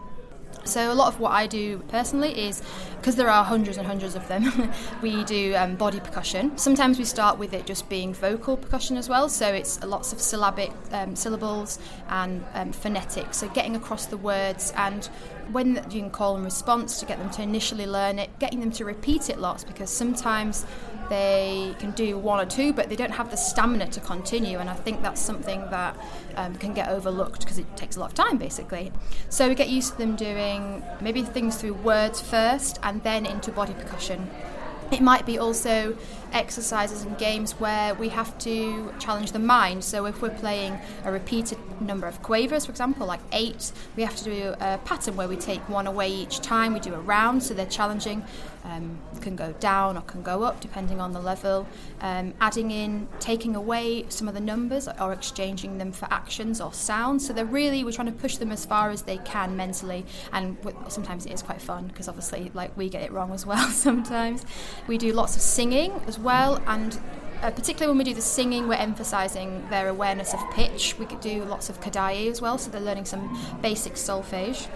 So 0.65 0.91
a 0.91 0.95
lot 0.95 1.09
of 1.09 1.21
what 1.21 1.33
I 1.33 1.47
do 1.47 1.79
personally 1.89 2.47
is 2.47 2.63
because 2.97 3.17
there 3.17 3.29
are 3.29 3.45
hundreds 3.45 3.77
and 3.77 3.87
hundreds 3.87 4.15
of 4.15 4.27
them. 4.29 4.73
we 5.03 5.23
do 5.25 5.55
um, 5.55 5.77
body 5.77 6.01
percussion. 6.01 6.57
Sometimes 6.57 6.99
we 6.99 7.05
start 7.05 7.39
with 7.39 7.53
it 7.53 7.67
just 7.67 7.89
being 7.89 8.15
vocal 8.15 8.57
percussion 8.57 8.97
as 8.97 9.09
well. 9.09 9.29
So 9.29 9.53
it's 9.53 9.83
lots 9.85 10.13
of 10.13 10.21
syllabic 10.21 10.73
um, 10.91 11.15
syllables 11.15 11.79
and 12.09 12.45
um, 12.55 12.73
phonetic. 12.73 13.35
So 13.35 13.49
getting 13.51 13.77
across 13.77 14.07
the 14.07 14.17
words 14.17 14.73
and 14.77 15.05
when 15.53 15.75
you 15.91 16.01
can 16.01 16.11
call 16.11 16.37
and 16.37 16.45
response 16.45 16.99
to 17.01 17.07
get 17.07 17.19
them 17.19 17.31
to 17.31 17.43
initially 17.43 17.87
learn 17.87 18.19
it, 18.19 18.37
getting 18.39 18.61
them 18.61 18.71
to 18.73 18.87
repeat 18.87 19.29
it 19.29 19.39
lots 19.39 19.65
because 19.65 19.91
sometimes 19.91 20.65
they 21.09 21.75
can 21.79 21.90
do 21.93 22.19
one 22.19 22.40
or 22.40 22.49
two, 22.49 22.73
but 22.73 22.88
they 22.88 22.97
don't 22.97 23.12
have 23.12 23.31
the 23.31 23.37
stamina 23.37 23.88
to 23.88 24.01
continue. 24.01 24.59
And 24.59 24.69
I 24.69 24.75
think 24.75 25.03
that's 25.03 25.21
something 25.21 25.61
that 25.71 25.97
um, 26.37 26.55
can 26.57 26.75
get 26.75 26.88
overlooked 26.88 27.40
because 27.40 27.59
it 27.59 27.77
takes 27.77 27.97
a 27.97 28.01
lot 28.01 28.11
of 28.11 28.14
time, 28.14 28.38
basically. 28.38 28.93
So 29.29 29.49
we 29.49 29.55
get 29.55 29.69
used 29.69 29.93
to 29.93 29.99
them 29.99 30.17
doing 30.17 30.83
maybe 31.01 31.23
things 31.23 31.57
through 31.57 31.75
words 31.75 32.21
first 32.21 32.79
and 32.83 33.03
then 33.03 33.27
into 33.27 33.51
body 33.51 33.75
percussion. 33.75 34.31
It 34.90 35.01
might 35.01 35.25
be 35.25 35.38
also 35.38 35.97
exercises 36.33 37.05
and 37.05 37.17
games 37.17 37.53
where 37.53 37.95
we 37.95 38.11
have 38.11 38.37
to 38.40 38.93
challenge 38.99 39.33
the 39.33 39.38
mind. 39.38 39.83
So 39.83 40.05
if 40.05 40.21
we're 40.21 40.29
playing 40.29 40.79
a 41.05 41.11
repeated 41.11 41.59
number 41.81 42.07
of 42.07 42.23
quavers, 42.23 42.67
for 42.67 42.71
example, 42.71 43.07
like 43.07 43.21
eight, 43.33 43.73
we 43.97 44.03
have 44.03 44.14
to 44.17 44.25
do 44.25 44.55
a 44.61 44.79
pattern 44.85 45.17
where 45.17 45.27
we 45.27 45.37
take 45.37 45.67
one 45.69 45.87
away 45.87 46.11
each 46.11 46.40
time. 46.40 46.75
We 46.75 46.81
do 46.81 46.95
a 46.95 47.01
round, 47.01 47.43
so 47.43 47.55
they're 47.55 47.67
challenging. 47.67 48.25
Um, 48.64 48.98
can 49.20 49.37
go 49.37 49.53
down 49.61 49.96
or 49.96 50.03
can 50.03 50.22
go 50.22 50.42
up 50.42 50.61
depending 50.61 51.00
on 51.00 51.12
the 51.12 51.20
level. 51.20 51.66
Um, 52.00 52.35
adding 52.40 52.70
in, 52.70 53.09
taking 53.20 53.57
away 53.57 54.07
some 54.09 54.29
of 54.29 54.35
the 54.35 54.40
numbers 54.40 54.88
or 55.00 55.12
exchanging 55.12 55.79
them 55.79 55.92
for 55.92 56.07
actions 56.11 56.61
or 56.61 56.72
sounds. 56.72 57.27
So 57.27 57.33
they're 57.33 57.44
really 57.44 57.85
we're 57.85 57.92
trying 57.92 58.12
to 58.12 58.12
push 58.12 58.37
them 58.37 58.53
as 58.53 58.64
far 58.64 58.90
as 58.90 59.03
they 59.03 59.18
can 59.18 59.57
mentally, 59.57 60.05
and 60.33 60.57
sometimes 60.88 61.27
it 61.27 61.33
is 61.33 61.42
quite 61.42 61.61
fun 61.61 61.88
because 61.88 62.09
obviously 62.09 62.50
like 62.55 62.77
we 62.77 62.88
get 62.88 63.03
it 63.03 63.12
wrong 63.12 63.33
as 63.33 63.44
well 63.46 63.68
sometimes. 63.87 64.44
We 64.87 64.98
do 64.98 65.12
lots 65.12 65.37
of 65.37 65.42
singing 65.42 65.92
as 66.07 66.18
well, 66.18 66.62
and 66.66 66.98
uh, 67.42 67.50
particularly 67.50 67.90
when 67.90 67.98
we 67.98 68.05
do 68.05 68.14
the 68.14 68.22
singing, 68.22 68.68
we're 68.68 68.74
emphasising 68.74 69.68
their 69.68 69.88
awareness 69.88 70.33
of 70.33 70.40
pitch. 70.53 70.96
We 70.98 71.07
could 71.07 71.20
do 71.20 71.44
lots 71.44 71.68
of 71.68 71.81
Kodály 71.81 72.31
as 72.31 72.40
well, 72.40 72.57
so 72.59 72.70
they're 72.70 72.81
learning 72.81 73.05
some 73.05 73.38
basic 73.61 73.94
solfege 73.94 74.68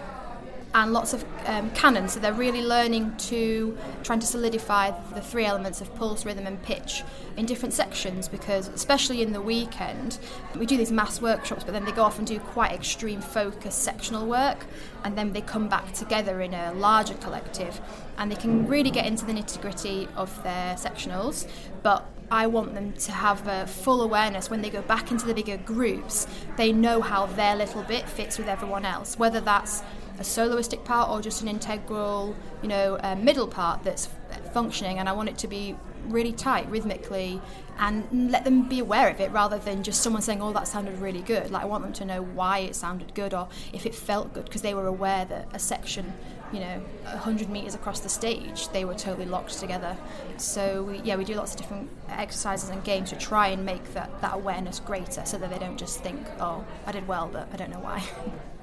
and 0.75 0.93
lots 0.93 1.13
of 1.13 1.25
um, 1.47 1.71
canons. 1.71 2.13
So 2.13 2.21
they're 2.21 2.33
really 2.33 2.63
learning 2.63 3.17
to 3.17 3.77
trying 4.03 4.21
to 4.21 4.27
solidify 4.27 4.93
the 5.15 5.21
three 5.21 5.45
elements 5.45 5.81
of 5.81 5.95
pulse, 5.95 6.25
rhythm, 6.25 6.47
and 6.47 6.63
pitch 6.63 7.03
in 7.37 7.47
different 7.47 7.73
sections. 7.75 8.29
Because 8.29 8.69
especially 8.69 9.23
in 9.23 9.33
the 9.33 9.41
weekend, 9.41 10.19
we 10.57 10.67
do 10.67 10.77
these 10.77 10.93
mass 10.93 11.21
workshops, 11.23 11.65
but 11.65 11.73
then 11.73 11.85
they 11.85 11.93
go 11.93 12.03
off 12.03 12.19
and 12.19 12.27
do 12.27 12.39
quite 12.39 12.73
extreme 12.73 13.21
focus 13.21 13.75
sectional 13.75 14.27
work, 14.27 14.67
and 15.05 15.17
then 15.17 15.33
they 15.33 15.41
come 15.41 15.69
back 15.69 15.93
together 15.93 16.41
in 16.41 16.55
a 16.55 16.73
larger 16.75 17.15
collective, 17.15 17.81
and 18.19 18.31
they 18.31 18.37
can 18.37 18.67
really 18.67 18.91
get 18.91 19.07
into 19.07 19.25
the 19.25 19.33
nitty 19.33 19.61
gritty 19.61 20.09
of 20.17 20.43
their 20.43 20.75
sectionals, 20.75 21.47
but 21.83 22.07
I 22.31 22.47
want 22.47 22.75
them 22.75 22.93
to 22.93 23.13
have 23.13 23.47
a 23.49 23.67
full 23.67 24.03
awareness 24.03 24.51
when 24.51 24.61
they 24.61 24.69
go 24.69 24.83
back 24.83 25.11
into 25.11 25.25
the 25.25 25.33
bigger 25.33 25.57
groups. 25.57 26.27
They 26.59 26.73
know 26.73 27.01
how 27.01 27.25
their 27.25 27.57
little 27.57 27.83
bit 27.85 28.07
fits 28.07 28.37
with 28.37 28.49
everyone 28.49 28.85
else, 28.85 29.19
whether 29.19 29.41
that's 29.41 29.83
a 30.19 30.23
soloistic 30.23 30.85
part 30.85 31.11
or 31.11 31.21
just 31.21 31.43
an 31.43 31.49
integral, 31.49 32.35
you 32.63 32.69
know, 32.69 32.99
uh, 33.03 33.15
middle 33.17 33.47
part 33.47 33.85
that's 33.85 34.09
functioning. 34.53 34.99
And 34.99 35.09
I 35.09 35.13
want 35.13 35.29
it 35.29 35.39
to 35.39 35.49
be 35.49 35.77
really 36.07 36.33
tight 36.33 36.69
rhythmically 36.69 37.41
and 37.79 38.31
let 38.33 38.45
them 38.45 38.69
be 38.69 38.81
aware 38.81 39.09
of 39.09 39.21
it 39.21 39.31
rather 39.31 39.59
than 39.59 39.83
just 39.83 40.01
someone 40.03 40.23
saying, 40.23 40.43
oh, 40.43 40.53
that 40.53 40.67
sounded 40.67 40.99
really 40.99 41.23
good. 41.23 41.51
Like, 41.51 41.63
I 41.63 41.67
want 41.67 41.85
them 41.85 41.93
to 41.95 42.05
know 42.05 42.23
why 42.23 42.59
it 42.61 42.75
sounded 42.75 43.15
good 43.15 43.33
or 43.33 43.49
if 43.73 43.87
it 43.87 43.95
felt 43.95 44.35
good 44.35 44.45
because 44.47 44.63
they 44.63 44.75
were 44.75 44.87
aware 44.87 45.25
that 45.27 45.49
a 45.53 45.61
section, 45.61 46.13
you 46.53 46.59
know, 46.59 46.83
100 47.05 47.49
metres 47.49 47.77
across 47.77 48.01
the 48.01 48.09
stage, 48.09 48.69
they 48.71 48.85
were 48.85 48.95
totally 48.95 49.27
locked 49.27 49.61
together. 49.61 49.97
So, 50.39 50.83
we, 50.83 50.99
yeah, 51.03 51.15
we 51.15 51.25
do 51.25 51.35
lots 51.35 51.53
of 51.55 51.61
different 51.61 51.89
exercises 52.09 52.71
and 52.71 52.83
games 52.83 53.11
to 53.11 53.17
try 53.17 53.49
and 53.49 53.65
make 53.65 53.95
that, 53.95 54.21
that 54.23 54.35
awareness 54.35 54.81
greater 54.81 55.25
so 55.25 55.39
that 55.39 55.51
they 55.51 55.59
don't 55.59 55.79
just 55.79 56.03
think, 56.03 56.27
oh, 56.41 56.65
I 56.85 56.91
did 56.91 57.07
well, 57.07 57.31
but 57.33 57.49
I 57.53 57.57
don't 57.57 57.71
know 57.71 57.81
why. 57.81 58.03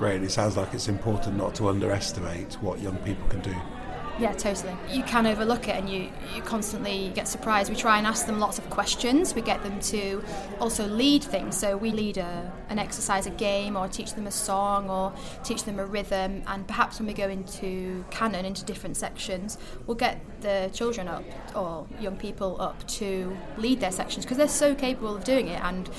Great. 0.00 0.22
It 0.22 0.30
sounds 0.30 0.56
like 0.56 0.72
it's 0.72 0.88
important 0.88 1.36
not 1.36 1.54
to 1.56 1.68
underestimate 1.68 2.54
what 2.62 2.80
young 2.80 2.96
people 3.00 3.28
can 3.28 3.40
do. 3.40 3.54
Yeah, 4.18 4.32
totally. 4.32 4.74
You 4.90 5.02
can 5.02 5.26
overlook 5.26 5.68
it 5.68 5.76
and 5.76 5.90
you, 5.90 6.08
you 6.34 6.40
constantly 6.40 7.12
get 7.14 7.28
surprised. 7.28 7.68
We 7.68 7.76
try 7.76 7.98
and 7.98 8.06
ask 8.06 8.24
them 8.24 8.40
lots 8.40 8.58
of 8.58 8.70
questions. 8.70 9.34
We 9.34 9.42
get 9.42 9.62
them 9.62 9.78
to 9.78 10.24
also 10.58 10.86
lead 10.86 11.22
things. 11.22 11.54
So 11.54 11.76
we 11.76 11.90
lead 11.90 12.16
a, 12.16 12.50
an 12.70 12.78
exercise, 12.78 13.26
a 13.26 13.30
game, 13.30 13.76
or 13.76 13.88
teach 13.88 14.14
them 14.14 14.26
a 14.26 14.30
song, 14.30 14.88
or 14.88 15.12
teach 15.44 15.64
them 15.64 15.78
a 15.78 15.84
rhythm. 15.84 16.44
And 16.46 16.66
perhaps 16.66 16.98
when 16.98 17.06
we 17.06 17.12
go 17.12 17.28
into 17.28 18.02
canon, 18.10 18.46
into 18.46 18.64
different 18.64 18.96
sections, 18.96 19.58
we'll 19.86 19.98
get 19.98 20.22
the 20.40 20.70
children 20.72 21.08
up 21.08 21.24
or 21.54 21.86
young 22.00 22.16
people 22.16 22.58
up 22.58 22.88
to 22.88 23.36
lead 23.58 23.80
their 23.80 23.92
sections 23.92 24.24
because 24.24 24.38
they're 24.38 24.48
so 24.48 24.74
capable 24.74 25.14
of 25.14 25.24
doing 25.24 25.48
it. 25.48 25.62
And 25.62 25.90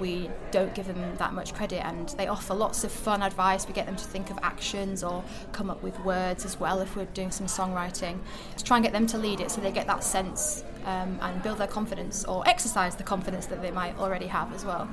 we 0.00 0.30
don't 0.50 0.74
give 0.74 0.86
them 0.86 1.16
that 1.18 1.32
much 1.34 1.54
credit 1.54 1.84
and 1.84 2.08
they 2.10 2.26
offer 2.26 2.54
lots 2.54 2.82
of 2.82 2.90
fun 2.90 3.22
advice. 3.22 3.68
We 3.68 3.74
get 3.74 3.86
them 3.86 3.96
to 3.96 4.04
think 4.04 4.30
of 4.30 4.38
actions 4.42 5.04
or 5.04 5.22
come 5.52 5.70
up 5.70 5.82
with 5.82 5.98
words 6.00 6.44
as 6.44 6.58
well 6.58 6.80
if 6.80 6.96
we're 6.96 7.04
doing 7.06 7.30
some 7.30 7.46
songwriting. 7.46 8.18
To 8.56 8.64
try 8.64 8.78
and 8.78 8.84
get 8.84 8.92
them 8.92 9.06
to 9.08 9.18
lead 9.18 9.40
it 9.40 9.50
so 9.50 9.60
they 9.60 9.70
get 9.70 9.86
that 9.86 10.02
sense 10.02 10.64
um, 10.86 11.18
and 11.20 11.42
build 11.42 11.58
their 11.58 11.66
confidence 11.66 12.24
or 12.24 12.46
exercise 12.48 12.96
the 12.96 13.04
confidence 13.04 13.46
that 13.46 13.62
they 13.62 13.70
might 13.70 13.96
already 13.98 14.26
have 14.26 14.52
as 14.54 14.64
well. 14.64 14.88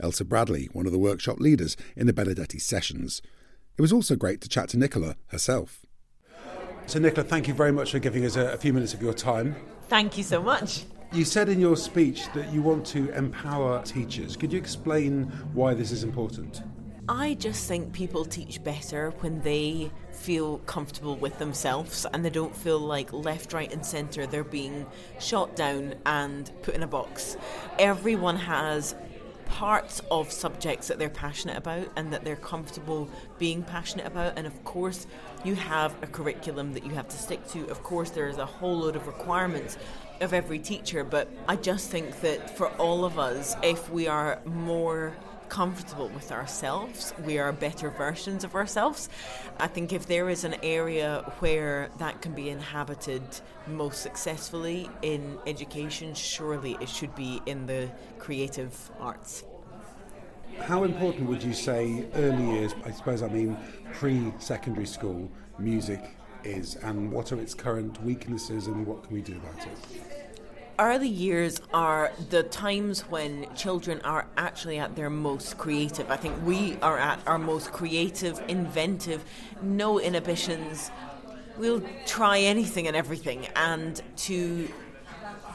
Elsa 0.00 0.24
Bradley, 0.24 0.68
one 0.72 0.86
of 0.86 0.92
the 0.92 0.98
workshop 0.98 1.38
leaders 1.38 1.76
in 1.96 2.06
the 2.06 2.12
Benedetti 2.12 2.58
sessions. 2.58 3.22
It 3.76 3.82
was 3.82 3.92
also 3.92 4.16
great 4.16 4.40
to 4.42 4.48
chat 4.48 4.68
to 4.70 4.78
Nicola 4.78 5.16
herself. 5.28 5.84
So, 6.86 6.98
Nicola, 6.98 7.26
thank 7.26 7.48
you 7.48 7.54
very 7.54 7.72
much 7.72 7.92
for 7.92 7.98
giving 7.98 8.24
us 8.26 8.36
a, 8.36 8.52
a 8.52 8.56
few 8.58 8.72
minutes 8.72 8.92
of 8.92 9.00
your 9.00 9.14
time. 9.14 9.56
Thank 9.88 10.18
you 10.18 10.22
so 10.22 10.42
much. 10.42 10.84
You 11.14 11.24
said 11.24 11.48
in 11.48 11.60
your 11.60 11.76
speech 11.76 12.24
that 12.32 12.52
you 12.52 12.60
want 12.60 12.84
to 12.86 13.08
empower 13.10 13.80
teachers. 13.84 14.36
Could 14.36 14.52
you 14.52 14.58
explain 14.58 15.26
why 15.52 15.72
this 15.72 15.92
is 15.92 16.02
important? 16.02 16.62
I 17.08 17.34
just 17.34 17.68
think 17.68 17.92
people 17.92 18.24
teach 18.24 18.64
better 18.64 19.10
when 19.20 19.40
they 19.42 19.92
feel 20.10 20.58
comfortable 20.58 21.14
with 21.14 21.38
themselves 21.38 22.04
and 22.12 22.24
they 22.24 22.30
don't 22.30 22.56
feel 22.56 22.80
like 22.80 23.12
left, 23.12 23.52
right, 23.52 23.72
and 23.72 23.86
centre 23.86 24.26
they're 24.26 24.42
being 24.42 24.86
shot 25.20 25.54
down 25.54 25.94
and 26.04 26.50
put 26.62 26.74
in 26.74 26.82
a 26.82 26.88
box. 26.88 27.36
Everyone 27.78 28.36
has 28.36 28.96
parts 29.46 30.00
of 30.10 30.32
subjects 30.32 30.88
that 30.88 30.98
they're 30.98 31.08
passionate 31.08 31.56
about 31.56 31.86
and 31.94 32.12
that 32.12 32.24
they're 32.24 32.34
comfortable 32.34 33.08
being 33.38 33.62
passionate 33.62 34.06
about. 34.06 34.36
And 34.36 34.48
of 34.48 34.64
course, 34.64 35.06
you 35.44 35.54
have 35.54 35.94
a 36.02 36.08
curriculum 36.08 36.72
that 36.72 36.84
you 36.84 36.90
have 36.90 37.06
to 37.08 37.16
stick 37.16 37.46
to. 37.48 37.68
Of 37.68 37.84
course, 37.84 38.10
there's 38.10 38.38
a 38.38 38.46
whole 38.46 38.78
load 38.78 38.96
of 38.96 39.06
requirements 39.06 39.78
of 40.24 40.32
every 40.32 40.58
teacher, 40.58 41.04
but 41.04 41.28
I 41.46 41.56
just 41.56 41.90
think 41.90 42.20
that 42.22 42.56
for 42.56 42.68
all 42.72 43.04
of 43.04 43.18
us, 43.18 43.56
if 43.62 43.88
we 43.90 44.08
are 44.08 44.40
more 44.44 45.14
comfortable 45.48 46.08
with 46.08 46.32
ourselves, 46.32 47.14
we 47.24 47.38
are 47.38 47.52
better 47.52 47.90
versions 47.90 48.42
of 48.42 48.54
ourselves. 48.54 49.08
I 49.60 49.68
think 49.68 49.92
if 49.92 50.06
there 50.06 50.28
is 50.28 50.42
an 50.42 50.56
area 50.62 51.30
where 51.38 51.90
that 51.98 52.22
can 52.22 52.32
be 52.32 52.48
inhabited 52.48 53.22
most 53.68 54.02
successfully 54.02 54.90
in 55.02 55.38
education, 55.46 56.14
surely 56.14 56.76
it 56.80 56.88
should 56.88 57.14
be 57.14 57.40
in 57.46 57.66
the 57.66 57.88
creative 58.18 58.90
arts. 58.98 59.44
How 60.60 60.84
important 60.84 61.28
would 61.28 61.42
you 61.42 61.52
say 61.52 62.06
early 62.14 62.44
years, 62.44 62.74
I 62.84 62.90
suppose 62.90 63.22
I 63.22 63.28
mean 63.28 63.56
pre 63.92 64.32
secondary 64.38 64.86
school, 64.86 65.30
music 65.58 66.00
is, 66.44 66.76
and 66.76 67.10
what 67.10 67.32
are 67.32 67.40
its 67.40 67.54
current 67.54 68.02
weaknesses, 68.02 68.66
and 68.66 68.86
what 68.86 69.04
can 69.04 69.14
we 69.14 69.22
do 69.22 69.36
about 69.36 69.66
it? 69.66 70.13
Early 70.76 71.08
years 71.08 71.60
are 71.72 72.10
the 72.30 72.42
times 72.42 73.02
when 73.02 73.46
children 73.54 74.00
are 74.02 74.26
actually 74.36 74.78
at 74.78 74.96
their 74.96 75.08
most 75.08 75.56
creative. 75.56 76.10
I 76.10 76.16
think 76.16 76.34
we 76.44 76.76
are 76.82 76.98
at 76.98 77.20
our 77.28 77.38
most 77.38 77.70
creative, 77.70 78.42
inventive, 78.48 79.24
no 79.62 80.00
inhibitions. 80.00 80.90
We'll 81.56 81.80
try 82.06 82.40
anything 82.40 82.88
and 82.88 82.96
everything, 82.96 83.46
and 83.54 84.02
to 84.16 84.68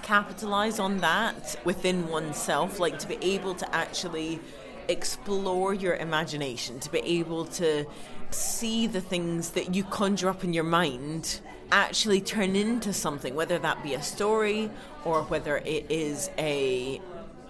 capitalize 0.04 0.80
on 0.80 1.00
that 1.00 1.58
within 1.66 2.08
oneself, 2.08 2.80
like 2.80 2.98
to 3.00 3.08
be 3.08 3.18
able 3.22 3.56
to 3.56 3.76
actually 3.76 4.40
explore 4.88 5.74
your 5.74 5.96
imagination, 5.96 6.80
to 6.80 6.90
be 6.90 7.00
able 7.00 7.44
to 7.46 7.86
see 8.32 8.88
the 8.88 9.02
things 9.02 9.50
that 9.52 9.76
you 9.76 9.84
conjure 9.84 10.30
up 10.30 10.46
in 10.46 10.54
your 10.54 10.64
mind 10.64 11.42
actually 11.72 12.22
turn 12.22 12.56
into 12.56 12.94
something, 12.94 13.36
whether 13.36 13.60
that 13.60 13.84
be 13.84 13.94
a 13.94 14.02
story 14.02 14.70
or 15.06 15.24
whether 15.24 15.58
it 15.58 15.86
is 15.90 16.30
a 16.38 17.02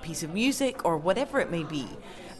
piece 0.02 0.24
of 0.24 0.34
music 0.34 0.86
or 0.86 0.98
whatever 0.98 1.40
it 1.40 1.52
may 1.52 1.64
be. 1.64 1.88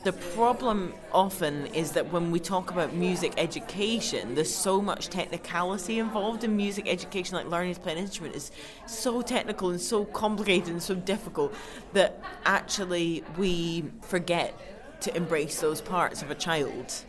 The 0.04 0.14
problem 0.14 0.94
often 1.12 1.66
is 1.68 1.92
that 1.92 2.14
when 2.14 2.32
we 2.32 2.40
talk 2.40 2.72
about 2.72 2.94
music 2.94 3.34
education, 3.36 4.34
there's 4.34 4.54
so 4.54 4.82
much 4.82 5.10
technicality 5.10 6.00
involved 6.00 6.46
in 6.46 6.56
music 6.56 6.88
education, 6.88 7.36
like 7.36 7.48
learning 7.48 7.76
to 7.76 7.82
play 7.82 7.92
an 7.92 7.98
instrument 7.98 8.34
is 8.34 8.52
so 8.88 9.22
technical 9.22 9.72
and 9.72 9.82
so 9.82 10.06
complicated 10.06 10.70
and 10.70 10.82
so 10.82 10.96
difficult 10.96 11.54
that 11.92 12.22
actually 12.46 13.26
we 13.38 13.84
forget 14.02 14.58
to 15.02 15.16
embrace 15.18 15.60
those 15.60 15.82
parts 15.82 16.22
of 16.22 16.32
a 16.32 16.36
child, 16.36 17.04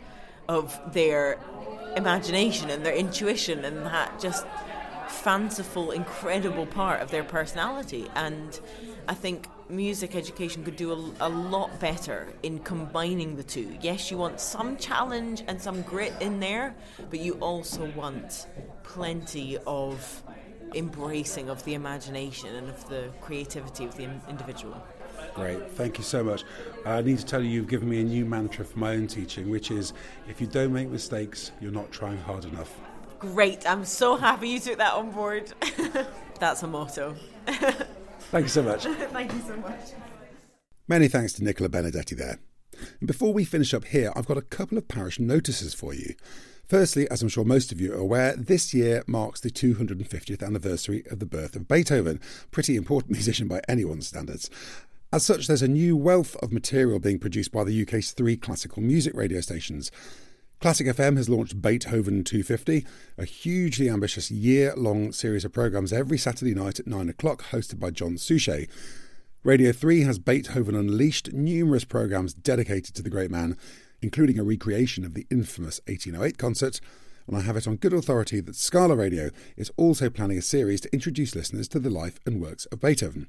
of 0.51 0.93
their 0.93 1.39
imagination 1.95 2.69
and 2.69 2.85
their 2.85 2.93
intuition 2.93 3.63
and 3.63 3.85
that 3.85 4.19
just 4.19 4.45
fanciful, 5.07 5.91
incredible 5.91 6.65
part 6.65 7.01
of 7.01 7.09
their 7.09 7.23
personality. 7.23 8.09
And 8.15 8.59
I 9.07 9.13
think 9.13 9.47
music 9.69 10.13
education 10.13 10.63
could 10.65 10.75
do 10.75 10.91
a, 10.91 11.27
a, 11.27 11.29
lot 11.29 11.79
better 11.79 12.33
in 12.43 12.59
combining 12.59 13.37
the 13.37 13.43
two. 13.43 13.77
Yes, 13.81 14.11
you 14.11 14.17
want 14.17 14.41
some 14.41 14.75
challenge 14.75 15.43
and 15.47 15.61
some 15.61 15.81
grit 15.83 16.13
in 16.19 16.41
there, 16.41 16.75
but 17.09 17.19
you 17.19 17.33
also 17.35 17.85
want 17.91 18.47
plenty 18.83 19.57
of 19.65 20.23
embracing 20.75 21.49
of 21.49 21.63
the 21.63 21.75
imagination 21.75 22.55
and 22.55 22.69
of 22.69 22.89
the 22.89 23.09
creativity 23.21 23.85
of 23.85 23.95
the 23.95 24.09
individual. 24.29 24.81
Great, 25.33 25.71
thank 25.71 25.97
you 25.97 26.03
so 26.03 26.23
much. 26.23 26.43
I 26.85 27.01
need 27.01 27.17
to 27.19 27.25
tell 27.25 27.41
you, 27.41 27.49
you've 27.49 27.67
given 27.67 27.89
me 27.89 28.01
a 28.01 28.03
new 28.03 28.25
mantra 28.25 28.65
for 28.65 28.77
my 28.77 28.93
own 28.93 29.07
teaching, 29.07 29.49
which 29.49 29.71
is 29.71 29.93
if 30.27 30.41
you 30.41 30.47
don't 30.47 30.73
make 30.73 30.89
mistakes, 30.89 31.51
you're 31.61 31.71
not 31.71 31.91
trying 31.91 32.17
hard 32.17 32.45
enough. 32.45 32.73
Great, 33.19 33.69
I'm 33.69 33.85
so 33.85 34.17
happy 34.17 34.49
you 34.49 34.59
took 34.59 34.77
that 34.77 34.93
on 34.93 35.11
board. 35.11 35.53
That's 36.39 36.63
a 36.63 36.67
motto. 36.67 37.15
Thank 37.45 38.45
you 38.45 38.49
so 38.49 38.63
much. 38.63 38.83
Thank 38.85 39.31
you 39.33 39.41
so 39.41 39.55
much. 39.57 39.91
Many 40.87 41.07
thanks 41.07 41.33
to 41.33 41.43
Nicola 41.43 41.69
Benedetti 41.69 42.15
there. 42.17 42.39
And 42.99 43.07
before 43.07 43.31
we 43.33 43.45
finish 43.45 43.73
up 43.73 43.85
here, 43.85 44.11
I've 44.15 44.25
got 44.25 44.37
a 44.37 44.41
couple 44.41 44.77
of 44.77 44.87
parish 44.87 45.19
notices 45.19 45.73
for 45.73 45.93
you. 45.93 46.15
Firstly, 46.67 47.09
as 47.09 47.21
I'm 47.21 47.29
sure 47.29 47.43
most 47.43 47.71
of 47.71 47.79
you 47.79 47.93
are 47.93 47.97
aware, 47.97 48.35
this 48.35 48.73
year 48.73 49.03
marks 49.05 49.41
the 49.41 49.49
250th 49.49 50.41
anniversary 50.41 51.03
of 51.11 51.19
the 51.19 51.25
birth 51.25 51.55
of 51.55 51.67
Beethoven, 51.67 52.19
pretty 52.49 52.75
important 52.75 53.11
musician 53.11 53.47
by 53.47 53.61
anyone's 53.67 54.07
standards. 54.07 54.49
As 55.13 55.25
such, 55.25 55.47
there's 55.47 55.61
a 55.61 55.67
new 55.67 55.97
wealth 55.97 56.37
of 56.37 56.53
material 56.53 56.97
being 56.97 57.19
produced 57.19 57.51
by 57.51 57.65
the 57.65 57.81
UK's 57.81 58.13
three 58.13 58.37
classical 58.37 58.81
music 58.81 59.13
radio 59.13 59.41
stations. 59.41 59.91
Classic 60.61 60.87
FM 60.87 61.17
has 61.17 61.27
launched 61.27 61.61
Beethoven 61.61 62.23
250, 62.23 62.85
a 63.17 63.25
hugely 63.25 63.89
ambitious 63.89 64.31
year 64.31 64.73
long 64.77 65.11
series 65.11 65.43
of 65.43 65.51
programmes 65.51 65.91
every 65.91 66.17
Saturday 66.17 66.55
night 66.55 66.79
at 66.79 66.87
9 66.87 67.09
o'clock, 67.09 67.43
hosted 67.51 67.77
by 67.77 67.89
John 67.89 68.17
Suchet. 68.17 68.69
Radio 69.43 69.73
3 69.73 70.03
has 70.03 70.17
Beethoven 70.17 70.75
Unleashed, 70.75 71.33
numerous 71.33 71.83
programmes 71.83 72.33
dedicated 72.33 72.95
to 72.95 73.01
the 73.01 73.09
great 73.09 73.31
man, 73.31 73.57
including 74.01 74.39
a 74.39 74.45
recreation 74.45 75.03
of 75.03 75.13
the 75.13 75.27
infamous 75.29 75.81
1808 75.87 76.37
concert. 76.37 76.79
And 77.27 77.35
I 77.35 77.41
have 77.41 77.57
it 77.57 77.67
on 77.67 77.75
good 77.75 77.91
authority 77.91 78.39
that 78.39 78.55
Scala 78.55 78.95
Radio 78.95 79.29
is 79.57 79.73
also 79.75 80.09
planning 80.09 80.37
a 80.37 80.41
series 80.41 80.79
to 80.81 80.93
introduce 80.93 81.35
listeners 81.35 81.67
to 81.67 81.79
the 81.79 81.89
life 81.89 82.17
and 82.25 82.41
works 82.41 82.65
of 82.67 82.79
Beethoven. 82.79 83.27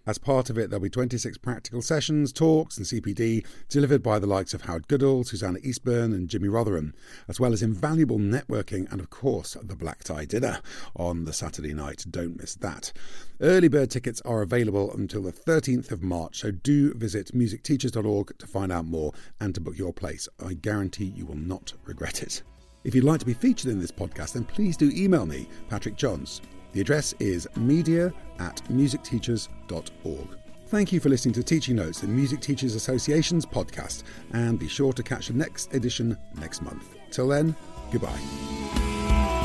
As 0.06 0.18
part 0.18 0.50
of 0.50 0.56
it, 0.56 0.70
there'll 0.70 0.82
be 0.82 0.88
26 0.88 1.38
practical 1.38 1.82
sessions, 1.82 2.32
talks, 2.32 2.76
and 2.76 2.86
CPD 2.86 3.44
delivered 3.68 4.04
by 4.04 4.20
the 4.20 4.26
likes 4.28 4.54
of 4.54 4.62
Howard 4.62 4.86
Goodall, 4.86 5.24
Susanna 5.24 5.58
Eastburn, 5.58 6.14
and 6.14 6.28
Jimmy 6.28 6.46
Rotheram, 6.46 6.92
as 7.26 7.40
well 7.40 7.52
as 7.52 7.60
invaluable 7.60 8.18
networking 8.18 8.90
and, 8.92 9.00
of 9.00 9.10
course, 9.10 9.56
the 9.60 9.74
black 9.74 10.04
tie 10.04 10.24
dinner 10.24 10.60
on 10.94 11.24
the 11.24 11.32
Saturday 11.32 11.74
night. 11.74 12.04
Don't 12.08 12.38
miss 12.38 12.54
that. 12.54 12.92
Early 13.40 13.66
bird 13.66 13.90
tickets 13.90 14.20
are 14.22 14.42
available 14.42 14.92
until 14.94 15.22
the 15.22 15.32
13th 15.32 15.90
of 15.90 16.04
March, 16.04 16.38
so 16.38 16.52
do 16.52 16.94
visit 16.94 17.32
musicteachers.org 17.34 18.38
to 18.38 18.46
find 18.46 18.70
out 18.70 18.86
more 18.86 19.12
and 19.40 19.56
to 19.56 19.60
book 19.60 19.76
your 19.76 19.92
place. 19.92 20.28
I 20.44 20.54
guarantee 20.54 21.06
you 21.16 21.26
will 21.26 21.34
not 21.34 21.72
regret 21.84 22.22
it. 22.22 22.44
If 22.84 22.94
you'd 22.94 23.02
like 23.02 23.18
to 23.18 23.26
be 23.26 23.34
featured 23.34 23.72
in 23.72 23.80
this 23.80 23.90
podcast, 23.90 24.34
then 24.34 24.44
please 24.44 24.76
do 24.76 24.92
email 24.94 25.26
me, 25.26 25.48
Patrick 25.68 25.96
Johns. 25.96 26.40
The 26.72 26.80
address 26.80 27.14
is 27.18 27.48
media 27.56 28.12
at 28.38 28.56
musicteachers.org. 28.64 30.28
Thank 30.68 30.92
you 30.92 30.98
for 30.98 31.08
listening 31.08 31.32
to 31.34 31.44
Teaching 31.44 31.76
Notes, 31.76 32.00
the 32.00 32.08
Music 32.08 32.40
Teachers 32.40 32.74
Association's 32.74 33.46
podcast, 33.46 34.02
and 34.32 34.58
be 34.58 34.66
sure 34.66 34.92
to 34.92 35.02
catch 35.02 35.28
the 35.28 35.34
next 35.34 35.72
edition 35.72 36.18
next 36.40 36.60
month. 36.60 36.96
Till 37.10 37.28
then, 37.28 37.54
goodbye. 37.92 39.35